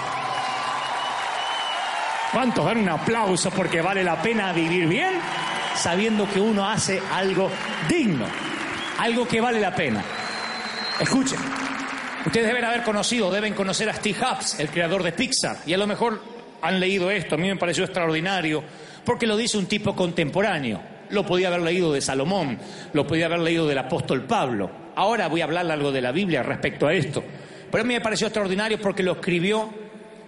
¿Cuántos 2.33 2.65
dan 2.65 2.79
un 2.79 2.89
aplauso 2.89 3.51
porque 3.51 3.79
vale 3.81 4.03
la 4.03 4.21
pena 4.21 4.53
vivir 4.53 4.87
bien 4.87 5.13
sabiendo 5.75 6.27
que 6.29 6.39
uno 6.39 6.67
hace 6.67 6.99
algo 7.13 7.49
digno, 7.87 8.25
algo 8.97 9.27
que 9.27 9.39
vale 9.39 9.59
la 9.59 9.75
pena? 9.75 10.03
Escuchen, 10.99 11.37
ustedes 12.25 12.47
deben 12.47 12.65
haber 12.65 12.81
conocido, 12.81 13.29
deben 13.29 13.53
conocer 13.53 13.87
a 13.89 13.93
Steve 13.93 14.17
Jobs, 14.19 14.59
el 14.59 14.69
creador 14.69 15.03
de 15.03 15.11
Pixar, 15.11 15.57
y 15.67 15.73
a 15.73 15.77
lo 15.77 15.85
mejor 15.85 16.19
han 16.61 16.79
leído 16.79 17.11
esto, 17.11 17.35
a 17.35 17.37
mí 17.37 17.47
me 17.47 17.55
pareció 17.55 17.83
extraordinario, 17.83 18.63
porque 19.05 19.27
lo 19.27 19.37
dice 19.37 19.57
un 19.57 19.67
tipo 19.67 19.95
contemporáneo. 19.95 20.81
Lo 21.09 21.25
podía 21.25 21.47
haber 21.47 21.61
leído 21.61 21.93
de 21.93 22.01
Salomón, 22.01 22.57
lo 22.93 23.07
podía 23.07 23.27
haber 23.27 23.39
leído 23.39 23.67
del 23.67 23.77
apóstol 23.77 24.23
Pablo. 24.23 24.69
Ahora 24.95 25.27
voy 25.27 25.41
a 25.41 25.45
hablar 25.45 25.71
algo 25.71 25.91
de 25.91 26.01
la 26.01 26.11
Biblia 26.11 26.43
respecto 26.43 26.87
a 26.87 26.93
esto. 26.93 27.23
Pero 27.71 27.83
a 27.83 27.87
mí 27.87 27.93
me 27.93 28.01
pareció 28.01 28.27
extraordinario 28.27 28.81
porque 28.81 29.03
lo 29.03 29.13
escribió 29.13 29.69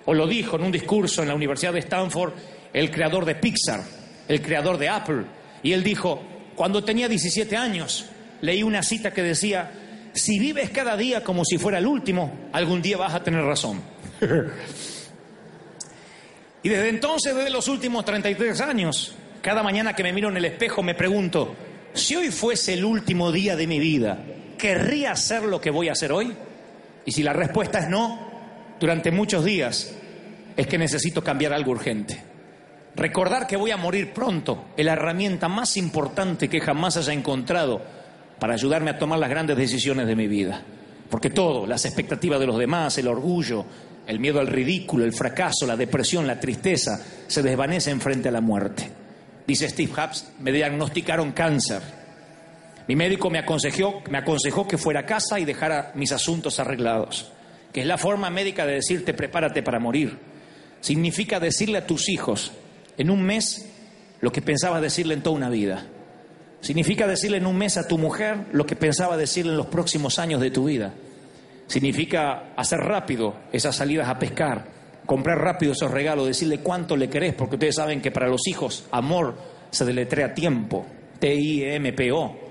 o 0.06 0.14
lo 0.14 0.28
dijo 0.28 0.56
en 0.56 0.64
un 0.64 0.72
discurso 0.72 1.22
en 1.22 1.28
la 1.28 1.36
Universidad 1.36 1.74
de 1.74 1.80
Stanford 1.80 2.34
el 2.72 2.92
creador 2.92 3.26
de 3.26 3.36
Pixar, 3.36 3.84
el 4.28 4.42
creador 4.42 4.78
de 4.78 4.88
Apple. 4.88 5.24
Y 5.64 5.74
él 5.74 5.84
dijo, 5.84 6.22
cuando 6.56 6.84
tenía 6.84 7.10
17 7.10 7.58
años, 7.58 8.06
leí 8.40 8.64
una 8.64 8.82
cita 8.82 9.12
que 9.12 9.24
decía, 9.24 9.72
si 10.20 10.38
vives 10.38 10.70
cada 10.70 10.96
día 10.98 11.24
como 11.24 11.46
si 11.46 11.58
fuera 11.58 11.78
el 11.78 11.88
último, 11.88 12.50
algún 12.52 12.82
día 12.82 12.98
vas 12.98 13.14
a 13.14 13.24
tener 13.24 13.42
razón. 13.42 13.82
y 16.64 16.70
desde 16.70 16.90
entonces, 16.90 17.34
desde 17.36 17.50
los 17.50 17.68
últimos 17.68 18.04
33 18.06 18.62
años, 18.62 19.16
cada 19.42 19.64
mañana 19.64 19.96
que 19.96 20.04
me 20.04 20.14
miro 20.14 20.30
en 20.30 20.38
el 20.38 20.46
espejo 20.46 20.84
me 20.84 20.94
pregunto, 20.94 21.56
si 21.94 22.16
hoy 22.16 22.30
fuese 22.30 22.74
el 22.74 22.86
último 22.86 23.32
día 23.32 23.56
de 23.56 23.66
mi 23.66 23.80
vida, 23.80 24.20
¿querría 24.58 25.14
hacer 25.14 25.44
lo 25.44 25.62
que 25.62 25.72
voy 25.72 25.90
a 25.90 25.94
hacer 25.94 26.12
hoy? 26.12 26.36
Y 27.06 27.12
si 27.12 27.24
la 27.24 27.34
respuesta 27.34 27.80
es 27.80 27.90
no, 27.90 28.30
durante 28.80 29.12
muchos 29.12 29.46
días, 29.46 29.96
es 30.56 30.68
que 30.68 30.78
necesito 30.78 31.24
cambiar 31.24 31.54
algo 31.54 31.72
urgente. 31.72 32.22
Recordar 32.96 33.48
que 33.48 33.56
voy 33.56 33.72
a 33.72 33.78
morir 33.78 34.12
pronto 34.12 34.66
es 34.76 34.86
la 34.86 34.94
herramienta 34.94 35.48
más 35.48 35.78
importante 35.78 36.50
que 36.50 36.60
jamás 36.60 36.98
haya 36.98 37.14
encontrado 37.14 37.99
para 38.40 38.54
ayudarme 38.54 38.92
a 38.92 38.98
tomar 38.98 39.20
las 39.20 39.30
grandes 39.30 39.58
decisiones 39.58 40.08
de 40.08 40.16
mi 40.16 40.28
vida. 40.28 40.62
Porque 41.10 41.30
todo, 41.30 41.66
las 41.66 41.86
expectativas 41.86 42.40
de 42.40 42.48
los 42.48 42.58
demás, 42.58 42.98
el 42.98 43.08
orgullo, 43.08 43.66
el 44.08 44.20
miedo 44.20 44.40
al 44.40 44.48
ridículo, 44.48 45.06
el 45.06 45.14
fracaso, 45.14 45.66
la 45.66 45.76
depresión, 45.76 46.26
la 46.26 46.40
tristeza, 46.40 47.04
se 47.28 47.44
desvanecen 47.44 48.00
frente 48.00 48.30
a 48.30 48.32
la 48.32 48.42
muerte. 48.42 48.90
Dice 49.46 49.70
Steve 49.70 49.92
Jobs, 49.92 50.32
me 50.40 50.52
diagnosticaron 50.52 51.32
cáncer. 51.32 51.82
Mi 52.88 52.96
médico 52.96 53.30
me 53.30 53.40
aconsejó, 53.40 54.02
me 54.10 54.20
aconsejó 54.20 54.68
que 54.68 54.78
fuera 54.78 55.02
a 55.02 55.06
casa 55.06 55.40
y 55.40 55.46
dejara 55.46 55.92
mis 55.96 56.12
asuntos 56.12 56.60
arreglados, 56.60 57.32
que 57.72 57.82
es 57.82 57.88
la 57.88 57.98
forma 57.98 58.30
médica 58.30 58.66
de 58.66 58.74
decirte 58.74 59.14
prepárate 59.14 59.62
para 59.62 59.80
morir. 59.80 60.18
Significa 60.82 61.40
decirle 61.40 61.80
a 61.80 61.86
tus 61.88 62.10
hijos 62.10 62.52
en 62.98 63.10
un 63.10 63.22
mes 63.22 63.70
lo 64.22 64.32
que 64.32 64.42
pensabas 64.42 64.82
decirle 64.82 65.14
en 65.14 65.24
toda 65.24 65.36
una 65.36 65.50
vida. 65.50 65.86
Significa 66.62 67.08
decirle 67.08 67.38
en 67.38 67.46
un 67.46 67.58
mes 67.58 67.78
a 67.78 67.88
tu 67.88 67.98
mujer 67.98 68.48
lo 68.52 68.66
que 68.66 68.76
pensaba 68.76 69.18
decirle 69.18 69.52
en 69.52 69.58
los 69.58 69.68
próximos 69.68 70.20
años 70.20 70.42
de 70.42 70.52
tu 70.52 70.66
vida. 70.66 70.94
Significa 71.68 72.54
hacer 72.56 72.80
rápido 72.80 73.36
esas 73.52 73.76
salidas 73.76 74.10
a 74.10 74.20
pescar, 74.20 74.66
comprar 75.06 75.38
rápido 75.38 75.72
esos 75.72 75.92
regalos, 75.92 76.28
decirle 76.28 76.60
cuánto 76.60 76.98
le 76.98 77.10
querés, 77.10 77.34
porque 77.34 77.56
ustedes 77.56 77.76
saben 77.76 78.02
que 78.02 78.12
para 78.12 78.28
los 78.28 78.48
hijos 78.48 78.86
amor 78.92 79.38
se 79.70 79.86
deletrea 79.86 80.34
tiempo, 80.34 80.86
T-I-M-P-O. 81.20 82.50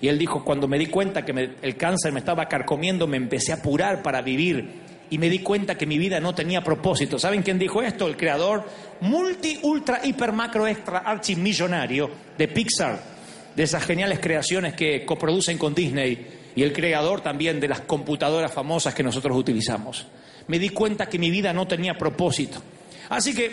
Y 0.00 0.08
él 0.08 0.18
dijo, 0.18 0.44
cuando 0.44 0.68
me 0.68 0.78
di 0.78 0.86
cuenta 0.86 1.24
que 1.24 1.32
el 1.60 1.76
cáncer 1.76 2.12
me 2.12 2.20
estaba 2.20 2.46
carcomiendo, 2.46 3.06
me 3.06 3.16
empecé 3.16 3.52
a 3.52 3.56
apurar 3.56 4.02
para 4.02 4.22
vivir 4.22 4.86
y 5.10 5.18
me 5.18 5.28
di 5.28 5.40
cuenta 5.40 5.76
que 5.76 5.86
mi 5.86 5.98
vida 5.98 6.20
no 6.20 6.34
tenía 6.34 6.62
propósito. 6.62 7.18
¿Saben 7.18 7.42
quién 7.42 7.58
dijo 7.58 7.82
esto? 7.82 8.06
El 8.06 8.16
creador 8.16 8.64
multi, 9.00 9.58
ultra, 9.62 10.00
hiper, 10.04 10.32
macro, 10.32 10.66
extra, 10.66 10.98
archimillonario 10.98 12.10
de 12.36 12.48
Pixar, 12.48 13.17
de 13.58 13.64
esas 13.64 13.84
geniales 13.84 14.20
creaciones 14.20 14.74
que 14.74 15.04
coproducen 15.04 15.58
con 15.58 15.74
Disney 15.74 16.28
y 16.54 16.62
el 16.62 16.72
creador 16.72 17.22
también 17.22 17.58
de 17.58 17.66
las 17.66 17.80
computadoras 17.80 18.52
famosas 18.52 18.94
que 18.94 19.02
nosotros 19.02 19.36
utilizamos. 19.36 20.06
Me 20.46 20.60
di 20.60 20.68
cuenta 20.68 21.08
que 21.08 21.18
mi 21.18 21.28
vida 21.28 21.52
no 21.52 21.66
tenía 21.66 21.98
propósito. 21.98 22.62
Así 23.08 23.34
que 23.34 23.50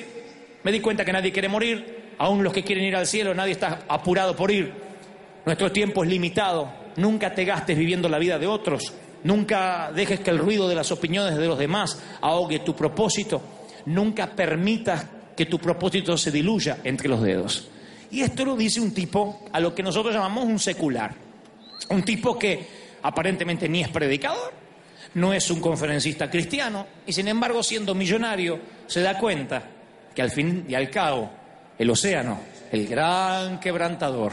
me 0.61 0.71
di 0.71 0.79
cuenta 0.79 1.03
que 1.03 1.11
nadie 1.11 1.31
quiere 1.31 1.47
morir, 1.47 2.13
aún 2.19 2.43
los 2.43 2.53
que 2.53 2.63
quieren 2.63 2.85
ir 2.85 2.95
al 2.95 3.07
cielo, 3.07 3.33
nadie 3.33 3.53
está 3.53 3.79
apurado 3.87 4.35
por 4.35 4.51
ir. 4.51 4.71
Nuestro 5.43 5.71
tiempo 5.71 6.03
es 6.03 6.09
limitado. 6.11 6.71
Nunca 6.97 7.33
te 7.33 7.43
gastes 7.43 7.75
viviendo 7.75 8.07
la 8.07 8.19
vida 8.19 8.37
de 8.37 8.45
otros. 8.45 8.93
Nunca 9.23 9.91
dejes 9.91 10.19
que 10.19 10.29
el 10.29 10.37
ruido 10.37 10.69
de 10.69 10.75
las 10.75 10.91
opiniones 10.91 11.35
de 11.35 11.47
los 11.47 11.57
demás 11.57 11.99
ahogue 12.21 12.59
tu 12.59 12.75
propósito. 12.75 13.41
Nunca 13.87 14.27
permitas 14.35 15.03
que 15.35 15.47
tu 15.47 15.57
propósito 15.57 16.15
se 16.15 16.29
diluya 16.29 16.77
entre 16.83 17.09
los 17.09 17.23
dedos. 17.23 17.69
Y 18.15 18.21
esto 18.21 18.45
lo 18.45 18.55
dice 18.55 18.79
un 18.79 18.93
tipo 18.93 19.43
a 19.51 19.59
lo 19.59 19.75
que 19.75 19.83
nosotros 19.83 20.13
llamamos 20.13 20.45
un 20.45 20.57
secular. 20.57 21.13
Un 21.89 22.01
tipo 22.03 22.39
que 22.39 22.65
aparentemente 23.01 23.67
ni 23.67 23.81
es 23.81 23.89
predicador, 23.89 24.53
no 25.15 25.33
es 25.33 25.51
un 25.51 25.59
conferencista 25.59 26.29
cristiano, 26.29 26.87
y 27.05 27.11
sin 27.11 27.27
embargo, 27.27 27.61
siendo 27.61 27.93
millonario, 27.93 28.57
se 28.87 29.01
da 29.01 29.17
cuenta 29.17 29.63
que 30.15 30.21
al 30.21 30.31
fin 30.31 30.65
y 30.65 30.75
al 30.75 30.89
cabo, 30.89 31.29
el 31.77 31.89
océano, 31.89 32.39
el 32.71 32.87
gran 32.87 33.59
quebrantador, 33.59 34.31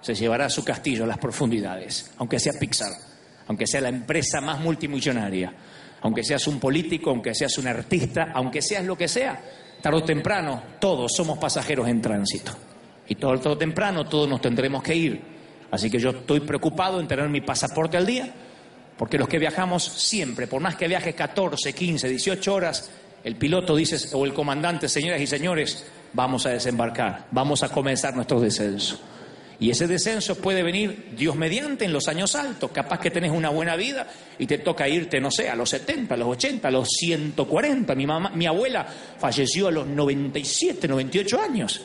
se 0.00 0.14
llevará 0.14 0.46
a 0.46 0.50
su 0.50 0.64
castillo 0.64 1.04
a 1.04 1.08
las 1.08 1.18
profundidades, 1.18 2.12
aunque 2.16 2.40
sea 2.40 2.54
Pixar, 2.58 2.92
aunque 3.46 3.66
sea 3.66 3.82
la 3.82 3.90
empresa 3.90 4.40
más 4.40 4.58
multimillonaria, 4.58 5.52
aunque 6.00 6.24
seas 6.24 6.46
un 6.46 6.58
político, 6.58 7.10
aunque 7.10 7.34
seas 7.34 7.58
un 7.58 7.66
artista, 7.66 8.32
aunque 8.32 8.62
seas 8.62 8.86
lo 8.86 8.96
que 8.96 9.06
sea, 9.06 9.38
tarde 9.82 9.98
o 9.98 10.04
temprano 10.04 10.62
todos 10.80 11.12
somos 11.14 11.36
pasajeros 11.36 11.86
en 11.88 12.00
tránsito. 12.00 12.56
Y 13.08 13.14
todo, 13.14 13.38
todo 13.38 13.56
temprano 13.56 14.06
todos 14.06 14.28
nos 14.28 14.40
tendremos 14.40 14.82
que 14.82 14.94
ir. 14.94 15.20
Así 15.70 15.90
que 15.90 15.98
yo 15.98 16.10
estoy 16.10 16.40
preocupado 16.40 17.00
en 17.00 17.08
tener 17.08 17.28
mi 17.28 17.40
pasaporte 17.40 17.96
al 17.96 18.06
día, 18.06 18.32
porque 18.96 19.18
los 19.18 19.28
que 19.28 19.38
viajamos 19.38 19.84
siempre, 19.84 20.46
por 20.46 20.60
más 20.60 20.76
que 20.76 20.88
viajes 20.88 21.14
14, 21.14 21.72
15, 21.72 22.08
18 22.08 22.54
horas, 22.54 22.90
el 23.24 23.36
piloto 23.36 23.76
dice, 23.76 24.14
o 24.16 24.24
el 24.24 24.32
comandante, 24.32 24.88
señoras 24.88 25.20
y 25.20 25.26
señores, 25.26 25.86
vamos 26.12 26.46
a 26.46 26.50
desembarcar, 26.50 27.26
vamos 27.30 27.62
a 27.62 27.68
comenzar 27.68 28.14
nuestro 28.14 28.40
descenso. 28.40 28.98
Y 29.60 29.70
ese 29.70 29.88
descenso 29.88 30.36
puede 30.36 30.62
venir, 30.62 31.14
Dios 31.16 31.34
mediante, 31.34 31.84
en 31.84 31.92
los 31.92 32.06
años 32.06 32.36
altos. 32.36 32.70
Capaz 32.70 33.00
que 33.00 33.10
tenés 33.10 33.32
una 33.32 33.50
buena 33.50 33.74
vida 33.74 34.06
y 34.38 34.46
te 34.46 34.58
toca 34.58 34.88
irte, 34.88 35.20
no 35.20 35.32
sé, 35.32 35.50
a 35.50 35.56
los 35.56 35.70
70, 35.70 36.14
a 36.14 36.16
los 36.16 36.28
80, 36.28 36.68
a 36.68 36.70
los 36.70 36.88
140. 36.88 37.94
Mi, 37.96 38.06
mamá, 38.06 38.30
mi 38.30 38.46
abuela 38.46 38.86
falleció 39.18 39.66
a 39.66 39.72
los 39.72 39.86
97, 39.88 40.86
98 40.86 41.40
años. 41.40 41.82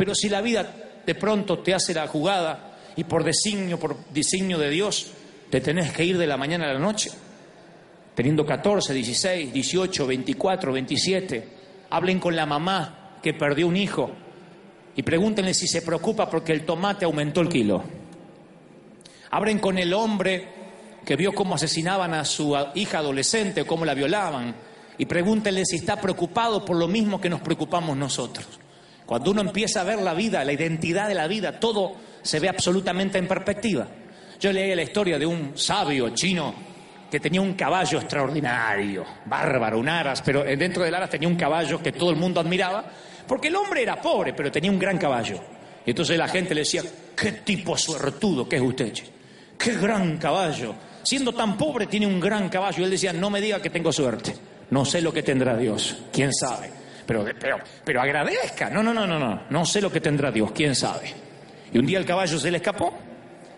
Pero 0.00 0.14
si 0.14 0.30
la 0.30 0.40
vida 0.40 0.66
de 1.04 1.14
pronto 1.14 1.58
te 1.58 1.74
hace 1.74 1.92
la 1.92 2.06
jugada 2.06 2.78
y 2.96 3.04
por 3.04 3.22
designio, 3.22 3.78
por 3.78 4.08
designio 4.08 4.56
de 4.56 4.70
Dios, 4.70 5.10
te 5.50 5.60
tenés 5.60 5.92
que 5.92 6.02
ir 6.02 6.16
de 6.16 6.26
la 6.26 6.38
mañana 6.38 6.70
a 6.70 6.72
la 6.72 6.78
noche, 6.78 7.10
teniendo 8.14 8.46
14, 8.46 8.94
16, 8.94 9.52
18, 9.52 10.06
24, 10.06 10.72
27, 10.72 11.48
hablen 11.90 12.18
con 12.18 12.34
la 12.34 12.46
mamá 12.46 13.18
que 13.22 13.34
perdió 13.34 13.66
un 13.66 13.76
hijo 13.76 14.10
y 14.96 15.02
pregúntenle 15.02 15.52
si 15.52 15.66
se 15.66 15.82
preocupa 15.82 16.30
porque 16.30 16.52
el 16.52 16.64
tomate 16.64 17.04
aumentó 17.04 17.42
el 17.42 17.50
kilo. 17.50 17.84
Hablen 19.32 19.58
con 19.58 19.76
el 19.76 19.92
hombre 19.92 20.48
que 21.04 21.14
vio 21.14 21.34
cómo 21.34 21.56
asesinaban 21.56 22.14
a 22.14 22.24
su 22.24 22.56
hija 22.74 23.00
adolescente 23.00 23.66
cómo 23.66 23.84
la 23.84 23.92
violaban 23.92 24.56
y 24.96 25.04
pregúntenle 25.04 25.66
si 25.66 25.76
está 25.76 26.00
preocupado 26.00 26.64
por 26.64 26.78
lo 26.78 26.88
mismo 26.88 27.20
que 27.20 27.28
nos 27.28 27.42
preocupamos 27.42 27.98
nosotros. 27.98 28.60
Cuando 29.10 29.32
uno 29.32 29.40
empieza 29.40 29.80
a 29.80 29.82
ver 29.82 30.00
la 30.00 30.14
vida, 30.14 30.44
la 30.44 30.52
identidad 30.52 31.08
de 31.08 31.16
la 31.16 31.26
vida, 31.26 31.58
todo 31.58 31.96
se 32.22 32.38
ve 32.38 32.48
absolutamente 32.48 33.18
en 33.18 33.26
perspectiva. 33.26 33.84
Yo 34.38 34.52
leí 34.52 34.72
la 34.72 34.84
historia 34.84 35.18
de 35.18 35.26
un 35.26 35.58
sabio 35.58 36.10
chino 36.10 36.54
que 37.10 37.18
tenía 37.18 37.40
un 37.40 37.54
caballo 37.54 37.98
extraordinario, 37.98 39.04
bárbaro, 39.26 39.80
un 39.80 39.88
aras, 39.88 40.22
pero 40.22 40.44
dentro 40.44 40.84
del 40.84 40.94
aras 40.94 41.10
tenía 41.10 41.26
un 41.26 41.34
caballo 41.34 41.82
que 41.82 41.90
todo 41.90 42.10
el 42.10 42.16
mundo 42.18 42.38
admiraba, 42.38 42.84
porque 43.26 43.48
el 43.48 43.56
hombre 43.56 43.82
era 43.82 44.00
pobre, 44.00 44.32
pero 44.32 44.48
tenía 44.52 44.70
un 44.70 44.78
gran 44.78 44.96
caballo. 44.96 45.40
Y 45.84 45.90
entonces 45.90 46.16
la 46.16 46.28
gente 46.28 46.54
le 46.54 46.60
decía, 46.60 46.84
qué 47.16 47.32
tipo 47.32 47.76
suertudo 47.76 48.48
que 48.48 48.54
es 48.54 48.62
usted, 48.62 48.92
qué 49.58 49.74
gran 49.74 50.18
caballo. 50.18 50.72
Siendo 51.02 51.32
tan 51.32 51.58
pobre 51.58 51.88
tiene 51.88 52.06
un 52.06 52.20
gran 52.20 52.48
caballo. 52.48 52.82
Y 52.82 52.84
él 52.84 52.90
decía, 52.90 53.12
no 53.12 53.28
me 53.28 53.40
diga 53.40 53.60
que 53.60 53.70
tengo 53.70 53.92
suerte, 53.92 54.36
no 54.70 54.84
sé 54.84 55.02
lo 55.02 55.12
que 55.12 55.24
tendrá 55.24 55.56
Dios, 55.56 55.96
quién 56.12 56.32
sabe. 56.32 56.79
Pero, 57.38 57.58
pero, 57.84 58.00
agradezca. 58.00 58.70
No, 58.70 58.82
no, 58.82 58.94
no, 58.94 59.06
no, 59.06 59.18
no. 59.18 59.42
No 59.50 59.64
sé 59.64 59.80
lo 59.80 59.90
que 59.90 60.00
tendrá 60.00 60.30
Dios, 60.30 60.52
quién 60.52 60.74
sabe. 60.74 61.12
Y 61.72 61.78
un 61.78 61.86
día 61.86 61.98
el 61.98 62.04
caballo 62.04 62.38
se 62.38 62.50
le 62.50 62.58
escapó. 62.58 62.96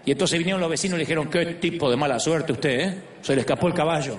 Y 0.04 0.12
entonces 0.12 0.38
vinieron 0.38 0.60
los 0.60 0.70
vecinos 0.70 0.96
y 0.96 0.98
le 0.98 1.04
dijeron, 1.04 1.30
qué 1.30 1.44
tipo 1.54 1.90
de 1.90 1.96
mala 1.96 2.18
suerte 2.18 2.52
usted, 2.52 2.80
¿eh? 2.80 3.02
Se 3.20 3.34
le 3.34 3.42
escapó 3.42 3.68
el 3.68 3.74
caballo. 3.74 4.18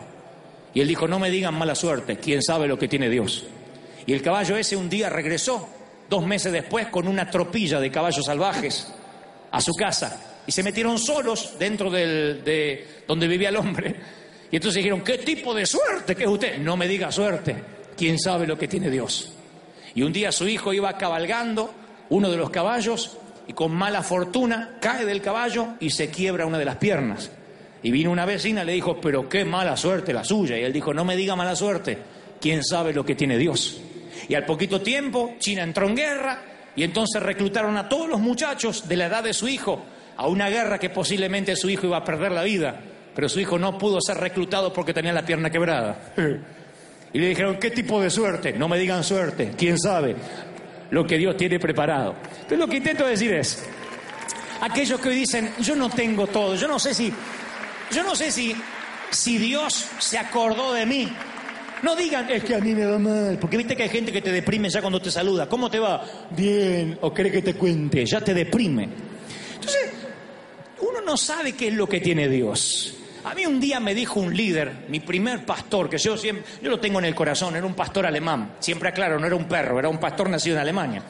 Y 0.74 0.82
él 0.82 0.88
dijo, 0.88 1.08
no 1.08 1.20
me 1.20 1.30
digan 1.30 1.54
mala 1.54 1.76
suerte, 1.76 2.18
quién 2.18 2.42
sabe 2.42 2.68
lo 2.68 2.80
que 2.80 2.88
tiene 2.88 3.10
Dios. 3.10 3.46
Y 4.06 4.14
el 4.14 4.22
caballo 4.22 4.58
ese 4.58 4.76
un 4.76 4.90
día 4.90 5.10
regresó, 5.10 5.68
dos 6.10 6.26
meses 6.26 6.52
después, 6.52 6.88
con 6.88 7.08
una 7.08 7.30
tropilla 7.30 7.80
de 7.80 7.92
caballos 7.92 8.26
salvajes 8.26 8.94
a 9.52 9.62
su 9.62 9.74
casa. 9.74 10.42
Y 10.48 10.52
se 10.52 10.64
metieron 10.64 10.98
solos 10.98 11.56
dentro 11.60 11.90
del, 11.90 12.44
de 12.44 13.04
donde 13.08 13.28
vivía 13.28 13.50
el 13.50 13.58
hombre. 13.58 13.96
Y 14.52 14.56
entonces 14.58 14.78
dijeron, 14.78 15.02
¿qué 15.02 15.20
tipo 15.20 15.54
de 15.54 15.66
suerte 15.66 16.16
que 16.16 16.24
es 16.24 16.30
usted? 16.30 16.58
No 16.58 16.76
me 16.76 16.88
diga 16.88 17.12
suerte, 17.12 17.56
quién 18.04 18.20
sabe 18.20 18.46
lo 18.46 18.58
que 18.58 18.68
tiene 18.68 18.90
Dios. 18.90 19.32
Y 19.96 20.02
un 20.02 20.12
día 20.12 20.34
su 20.34 20.46
hijo 20.46 20.74
iba 20.74 20.98
cabalgando 20.98 21.74
uno 22.10 22.30
de 22.30 22.36
los 22.36 22.50
caballos 22.50 23.18
y 23.48 23.54
con 23.54 23.72
mala 23.74 24.04
fortuna 24.04 24.76
cae 24.82 25.06
del 25.06 25.22
caballo 25.22 25.76
y 25.80 25.90
se 25.90 26.10
quiebra 26.10 26.46
una 26.46 26.58
de 26.58 26.66
las 26.66 26.76
piernas. 26.76 27.32
Y 27.82 27.92
vino 27.92 28.12
una 28.12 28.26
vecina 28.26 28.64
y 28.64 28.66
le 28.66 28.74
dijo, 28.74 29.00
pero 29.00 29.30
qué 29.30 29.46
mala 29.46 29.78
suerte 29.78 30.12
la 30.12 30.26
suya. 30.26 30.60
Y 30.60 30.64
él 30.64 30.74
dijo, 30.74 30.94
no 30.94 31.06
me 31.06 31.16
diga 31.16 31.38
mala 31.38 31.56
suerte, 31.56 31.98
quién 32.42 32.62
sabe 32.62 32.92
lo 32.92 33.06
que 33.06 33.16
tiene 33.16 33.38
Dios. 33.38 33.80
Y 34.28 34.36
al 34.36 34.44
poquito 34.44 34.82
tiempo 34.82 35.36
China 35.40 35.64
entró 35.64 35.88
en 35.88 35.96
guerra 35.96 36.42
y 36.76 36.84
entonces 36.84 37.24
reclutaron 37.24 37.78
a 37.78 37.88
todos 37.88 38.10
los 38.10 38.20
muchachos 38.20 38.86
de 38.90 38.98
la 38.98 39.06
edad 39.06 39.24
de 39.24 39.34
su 39.34 39.48
hijo 39.48 39.82
a 40.18 40.28
una 40.28 40.50
guerra 40.50 40.78
que 40.78 40.90
posiblemente 40.90 41.56
su 41.56 41.70
hijo 41.70 41.88
iba 41.88 41.96
a 41.96 42.04
perder 42.04 42.34
la 42.34 42.44
vida, 42.44 42.82
pero 43.16 43.30
su 43.30 43.40
hijo 43.40 43.58
no 43.58 43.78
pudo 43.78 44.02
ser 44.02 44.18
reclutado 44.18 44.74
porque 44.74 44.94
tenía 44.94 45.14
la 45.14 45.26
pierna 45.26 45.50
quebrada. 45.50 46.12
Y 47.14 47.20
le 47.20 47.30
dijeron, 47.30 47.58
¿qué 47.60 47.70
tipo 47.70 48.02
de 48.02 48.10
suerte? 48.10 48.54
No 48.54 48.68
me 48.68 48.78
digan 48.80 49.04
suerte, 49.04 49.54
quién 49.56 49.78
sabe 49.78 50.16
lo 50.90 51.06
que 51.06 51.18
Dios 51.18 51.38
tiene 51.38 51.60
preparado. 51.60 52.16
Entonces 52.24 52.58
lo 52.58 52.68
que 52.68 52.78
intento 52.78 53.06
decir 53.06 53.34
es, 53.34 53.64
aquellos 54.62 55.00
que 55.00 55.10
hoy 55.10 55.16
dicen, 55.16 55.54
yo 55.60 55.76
no 55.76 55.90
tengo 55.90 56.28
todo, 56.28 56.56
yo 56.56 56.68
no 56.68 56.80
sé 56.80 56.94
si, 56.94 57.14
yo 57.92 58.04
no 58.04 58.16
sé 58.16 58.32
si, 58.32 58.56
si 59.12 59.38
Dios 59.38 59.88
se 60.00 60.18
acordó 60.18 60.74
de 60.74 60.86
mí. 60.86 61.12
No 61.84 61.96
digan, 61.96 62.30
es 62.32 62.44
que 62.46 62.56
a 62.56 62.60
mí 62.60 62.74
me 62.74 62.86
va 62.86 62.98
mal, 62.98 63.38
porque 63.40 63.58
viste 63.58 63.76
que 63.76 63.84
hay 63.84 63.90
gente 63.90 64.12
que 64.12 64.22
te 64.22 64.32
deprime 64.32 64.70
ya 64.70 64.82
cuando 64.82 65.02
te 65.02 65.12
saluda. 65.12 65.50
¿Cómo 65.50 65.70
te 65.70 65.80
va? 65.80 66.04
Bien, 66.32 66.98
o 67.02 67.14
cree 67.14 67.32
que 67.32 67.42
te 67.42 67.56
cuente, 67.56 68.06
ya 68.06 68.22
te 68.22 68.34
deprime. 68.34 68.88
Entonces, 69.56 69.92
uno 70.80 71.02
no 71.02 71.18
sabe 71.18 71.52
qué 71.52 71.68
es 71.68 71.74
lo 71.74 71.88
que 71.88 72.00
tiene 72.00 72.30
Dios. 72.30 72.96
A 73.26 73.34
mí 73.34 73.46
un 73.46 73.60
día 73.60 73.80
me 73.80 73.96
dijo 73.96 74.20
un 74.20 74.36
líder, 74.36 74.86
mi 74.90 75.00
primer 75.00 75.46
pastor, 75.46 75.90
que 75.90 75.98
yo 75.98 76.18
siempre, 76.18 76.46
yo 76.62 76.70
lo 76.70 76.80
tengo 76.80 77.00
en 77.00 77.06
el 77.06 77.16
corazón, 77.16 77.56
era 77.56 77.66
un 77.66 77.74
pastor 77.74 78.06
alemán, 78.06 78.56
siempre 78.60 78.90
aclaro, 78.90 79.20
no 79.20 79.26
era 79.26 79.36
un 79.36 79.46
perro, 79.46 79.80
era 79.80 79.88
un 79.88 79.98
pastor 79.98 80.30
nacido 80.30 80.58
en 80.58 80.62
Alemania, 80.62 81.02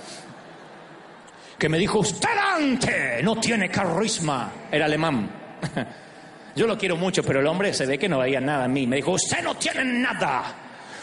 que 1.58 1.70
me 1.70 1.78
dijo, 1.78 2.00
usted 2.00 2.30
ante 2.56 3.24
no 3.24 3.38
tiene 3.38 3.70
carisma, 3.70 4.52
era 4.72 4.86
alemán. 4.86 5.30
Yo 6.56 6.68
lo 6.68 6.78
quiero 6.78 6.96
mucho, 6.98 7.24
pero 7.24 7.40
el 7.40 7.48
hombre 7.48 7.74
se 7.74 7.88
ve 7.88 7.98
que 7.98 8.08
no 8.08 8.20
veía 8.20 8.40
nada 8.40 8.66
en 8.66 8.74
mí. 8.74 8.86
Me 8.86 8.98
dijo, 8.98 9.14
usted 9.14 9.42
no 9.44 9.56
tiene 9.56 9.84
nada, 9.84 10.44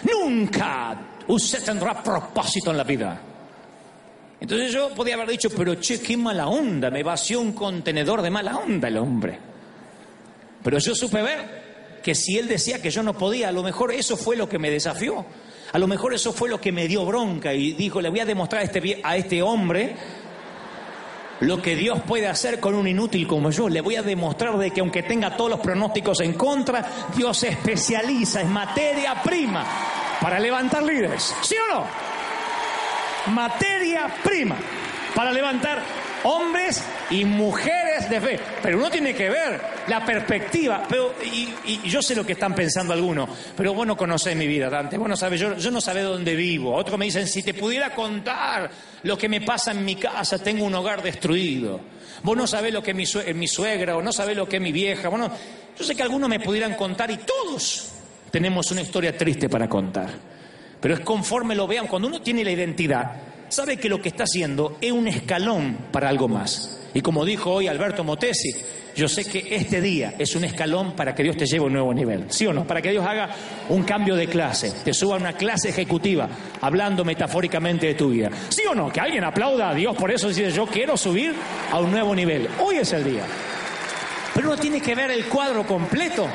nunca 0.05 0.97
usted 1.27 1.65
tendrá 1.65 2.01
propósito 2.03 2.71
en 2.71 2.77
la 2.77 2.85
vida. 2.85 3.21
Entonces 4.41 4.73
yo 4.73 4.91
podía 4.95 5.15
haber 5.15 5.29
dicho, 5.29 5.51
pero 5.51 5.75
che, 5.75 6.01
qué 6.01 6.17
mala 6.17 6.47
onda, 6.47 6.91
me 6.91 7.03
vació 7.03 7.41
un 7.41 7.53
contenedor 7.53 8.23
de 8.23 8.31
mala 8.31 8.57
onda 8.57 8.89
el 8.89 8.97
hombre. 8.97 9.50
Pero 10.63 10.79
yo 10.79 10.95
supe 10.95 11.23
ver 11.23 12.01
que 12.03 12.15
si 12.15 12.39
él 12.39 12.49
decía 12.49 12.81
que 12.81 12.91
yo 12.91 13.03
no 13.03 13.17
podía, 13.17 13.49
a 13.49 13.53
lo 13.53 13.63
mejor 13.63 13.93
eso 13.93 14.17
fue 14.17 14.37
lo 14.37 14.49
que 14.49 14.59
me 14.59 14.71
desafió. 14.71 15.25
A 15.73 15.79
lo 15.79 15.87
mejor 15.87 16.15
eso 16.15 16.33
fue 16.33 16.49
lo 16.49 16.61
que 16.61 16.73
me 16.73 16.89
dio 16.89 17.05
bronca 17.05 17.55
y 17.55 17.73
dijo, 17.73 18.01
le 18.01 18.09
voy 18.09 18.21
a 18.21 18.25
demostrar 18.25 18.63
a 18.63 18.65
este, 18.65 19.01
este 19.15 19.43
hombre 19.43 19.95
lo 21.41 21.63
que 21.63 21.77
Dios 21.77 22.01
puede 22.07 22.27
hacer 22.27 22.61
con 22.61 22.75
un 22.75 22.89
inútil 22.89 23.27
como 23.27 23.51
yo. 23.51 23.69
Le 23.69 23.81
voy 23.81 23.97
a 23.97 24.03
demostrar 24.03 24.59
de 24.59 24.71
que 24.73 24.81
aunque 24.81 25.03
tenga 25.03 25.37
todos 25.37 25.51
los 25.51 25.61
pronósticos 25.61 26.21
en 26.21 26.35
contra, 26.35 27.09
Dios 27.17 27.39
se 27.39 27.49
especializa 27.49 28.41
en 28.41 28.53
materia 28.53 29.23
prima 29.23 29.65
para 30.21 30.39
levantar 30.39 30.83
líderes. 30.83 31.35
¿Sí 31.43 31.55
o 31.55 31.75
no? 31.75 31.87
Materia 33.33 34.13
prima 34.23 34.57
para 35.15 35.33
levantar 35.33 35.83
hombres 36.25 36.83
y 37.11 37.25
mujeres 37.25 38.09
de 38.09 38.21
fe. 38.21 38.41
Pero 38.63 38.79
uno 38.79 38.91
tiene 38.91 39.15
que 39.15 39.29
ver 39.29 39.61
la 39.89 40.05
perspectiva. 40.05 40.83
Pero, 40.89 41.15
y, 41.25 41.89
yo 41.89 42.03
sé 42.03 42.15
lo 42.15 42.25
que 42.25 42.33
están 42.33 42.55
pensando 42.55 42.93
algunos, 42.93 43.29
pero 43.57 43.75
vos 43.75 43.87
no 43.87 43.97
conocés 43.97 44.37
mi 44.37 44.47
vida, 44.47 44.69
Dante. 44.69 44.99
Vos 44.99 45.09
no 45.09 45.35
yo, 45.35 45.71
no 45.71 45.81
sabés 45.81 46.05
dónde 46.05 46.35
vivo. 46.35 46.75
Otros 46.75 46.99
me 46.99 47.07
dicen, 47.07 47.27
si 47.27 47.43
te 47.43 47.55
pudiera 47.55 47.95
contar 47.95 48.71
lo 49.03 49.17
que 49.17 49.29
me 49.29 49.41
pasa 49.41 49.73
en 49.73 49.85
mi 49.85 49.97
casa, 49.97 50.39
tengo 50.39 50.65
un 50.65 50.75
hogar 50.75 51.03
destruido. 51.03 51.81
Vos 52.23 52.37
no 52.37 52.47
sabés 52.47 52.73
lo 52.73 52.83
que 52.83 52.91
es 52.91 53.37
mi 53.37 53.49
suegra, 53.49 53.97
o 53.97 54.03
no 54.03 54.13
sabés 54.13 54.37
lo 54.37 54.49
que 54.49 54.57
es 54.57 54.63
mi 54.63 54.73
vieja. 54.73 55.09
Bueno, 55.09 55.31
yo 55.79 55.85
sé 55.85 55.95
que 55.95 56.03
algunos 56.03 56.29
me 56.29 56.41
pudieran 56.41 56.75
contar 56.75 57.11
y 57.11 57.19
todos 57.19 57.93
tenemos 58.31 58.71
una 58.71 58.83
historia 58.83 59.17
triste 59.17 59.49
para 59.49 59.69
contar. 59.69 60.11
Pero 60.81 60.95
es 60.95 61.01
conforme 61.01 61.55
lo 61.55 61.67
vean, 61.67 61.87
cuando 61.87 62.09
uno 62.09 62.23
tiene 62.23 62.45
la 62.45 62.51
identidad, 62.51 63.13
sabe 63.51 63.77
que 63.77 63.89
lo 63.89 64.01
que 64.01 64.09
está 64.09 64.25
haciendo 64.25 64.79
es 64.81 64.93
un 64.93 65.09
escalón 65.09 65.77
para 65.93 66.09
algo 66.09 66.29
más. 66.29 66.79
Y 66.95 67.03
como 67.03 67.25
dijo 67.25 67.51
hoy 67.51 67.69
Alberto 67.69 68.03
Motesi, 68.03 68.53
yo 68.97 69.09
sé 69.09 69.25
que 69.25 69.55
este 69.55 69.81
día 69.81 70.15
es 70.19 70.35
un 70.35 70.45
escalón 70.45 70.93
para 70.97 71.15
que 71.15 71.23
Dios 71.23 71.37
te 71.37 71.47
lleve 71.47 71.65
a 71.65 71.67
un 71.67 71.73
nuevo 71.73 71.95
nivel, 71.95 72.27
¿sí 72.29 72.47
o 72.47 72.53
no? 72.53 72.67
Para 72.67 72.83
que 72.83 72.91
Dios 72.91 73.07
haga 73.07 73.31
un 73.69 73.83
cambio 73.83 74.17
de 74.17 74.27
clase, 74.27 74.73
te 74.85 74.93
suba 74.93 75.17
a 75.17 75.19
una 75.19 75.33
clase 75.35 75.69
ejecutiva, 75.69 76.29
hablando 76.61 77.05
metafóricamente 77.05 77.87
de 77.89 77.95
tu 77.95 78.11
vida. 78.11 78.31
¿Sí 78.49 78.63
o 78.69 78.75
no? 78.75 78.91
Que 78.91 79.01
alguien 79.01 79.25
aplauda 79.25 79.71
a 79.71 79.75
Dios 79.75 79.97
por 79.97 80.11
eso 80.11 80.29
dice 80.29 80.51
yo 80.51 80.67
quiero 80.67 80.97
subir 80.97 81.35
a 81.71 81.79
un 81.79 81.91
nuevo 81.91 82.15
nivel. 82.15 82.49
Hoy 82.61 82.77
es 82.77 82.93
el 82.93 83.05
día. 83.05 83.23
Pero 84.35 84.49
uno 84.49 84.57
tiene 84.57 84.81
que 84.81 84.95
ver 84.95 85.11
el 85.11 85.27
cuadro 85.27 85.67
completo. 85.67 86.29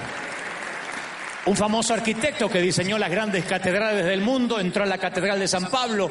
Un 1.45 1.55
famoso 1.55 1.93
arquitecto 1.93 2.49
que 2.49 2.59
diseñó 2.59 2.97
las 2.97 3.11
grandes 3.11 3.45
catedrales 3.45 4.05
del 4.05 4.21
mundo 4.21 4.59
entró 4.59 4.83
a 4.83 4.87
la 4.87 4.97
Catedral 4.97 5.39
de 5.39 5.47
San 5.47 5.69
Pablo 5.69 6.09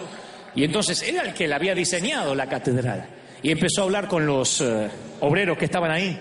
y 0.55 0.65
entonces 0.65 1.03
era 1.03 1.23
el 1.23 1.35
que 1.35 1.49
le 1.49 1.55
había 1.55 1.75
diseñado 1.75 2.35
la 2.35 2.49
catedral. 2.49 3.07
Y 3.43 3.51
empezó 3.51 3.83
a 3.83 3.85
hablar 3.85 4.09
con 4.09 4.25
los 4.25 4.61
eh, 4.61 4.89
obreros 5.21 5.59
que 5.59 5.67
estaban 5.67 5.91
ahí. 5.91 6.19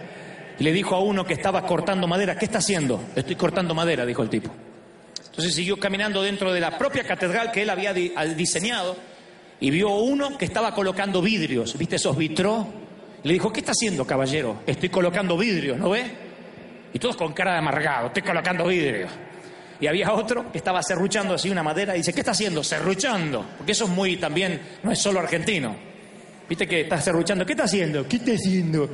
Le 0.59 0.71
dijo 0.71 0.95
a 0.95 0.99
uno 0.99 1.25
que 1.25 1.33
estaba 1.33 1.65
cortando 1.65 2.07
madera, 2.07 2.37
¿qué 2.37 2.45
está 2.45 2.57
haciendo? 2.57 3.03
Estoy 3.15 3.35
cortando 3.35 3.73
madera, 3.73 4.05
dijo 4.05 4.23
el 4.23 4.29
tipo. 4.29 4.51
Entonces 5.25 5.55
siguió 5.55 5.77
caminando 5.77 6.21
dentro 6.21 6.53
de 6.53 6.59
la 6.59 6.77
propia 6.77 7.03
catedral 7.03 7.51
que 7.51 7.63
él 7.63 7.69
había 7.69 7.93
diseñado 7.93 8.95
y 9.59 9.71
vio 9.71 9.89
uno 9.95 10.37
que 10.37 10.45
estaba 10.45 10.75
colocando 10.75 11.21
vidrios, 11.21 11.77
¿viste 11.77 11.95
esos 11.95 12.17
vitrós? 12.17 12.67
Y 13.23 13.29
le 13.29 13.33
dijo, 13.35 13.51
¿qué 13.51 13.61
está 13.61 13.71
haciendo, 13.71 14.05
caballero? 14.05 14.61
Estoy 14.67 14.89
colocando 14.89 15.37
vidrios, 15.37 15.77
¿no 15.77 15.89
ve? 15.89 16.03
Y 16.93 16.99
todos 16.99 17.15
con 17.15 17.33
cara 17.33 17.53
de 17.53 17.59
amargado, 17.59 18.07
estoy 18.07 18.21
colocando 18.21 18.67
vidrios. 18.67 19.09
Y 19.83 19.87
había 19.87 20.13
otro 20.13 20.49
que 20.49 20.59
estaba 20.59 20.81
serruchando 20.81 21.33
así 21.33 21.49
una 21.49 21.61
madera 21.61 21.93
y 21.93 21.97
dice, 21.97 22.13
¿qué 22.13 22.21
está 22.21 22.31
haciendo? 22.31 22.63
Serruchando. 22.63 23.45
Porque 23.57 23.73
eso 23.73 23.83
es 23.83 23.89
muy 23.89 24.15
también, 24.15 24.61
no 24.81 24.89
es 24.93 24.97
solo 24.97 25.19
argentino. 25.19 25.75
Viste 26.47 26.65
que 26.65 26.79
está 26.83 27.01
serruchando, 27.01 27.45
¿qué 27.45 27.51
está 27.51 27.65
haciendo? 27.65 28.07
¿Qué 28.07 28.15
está 28.15 28.31
haciendo? 28.31 28.89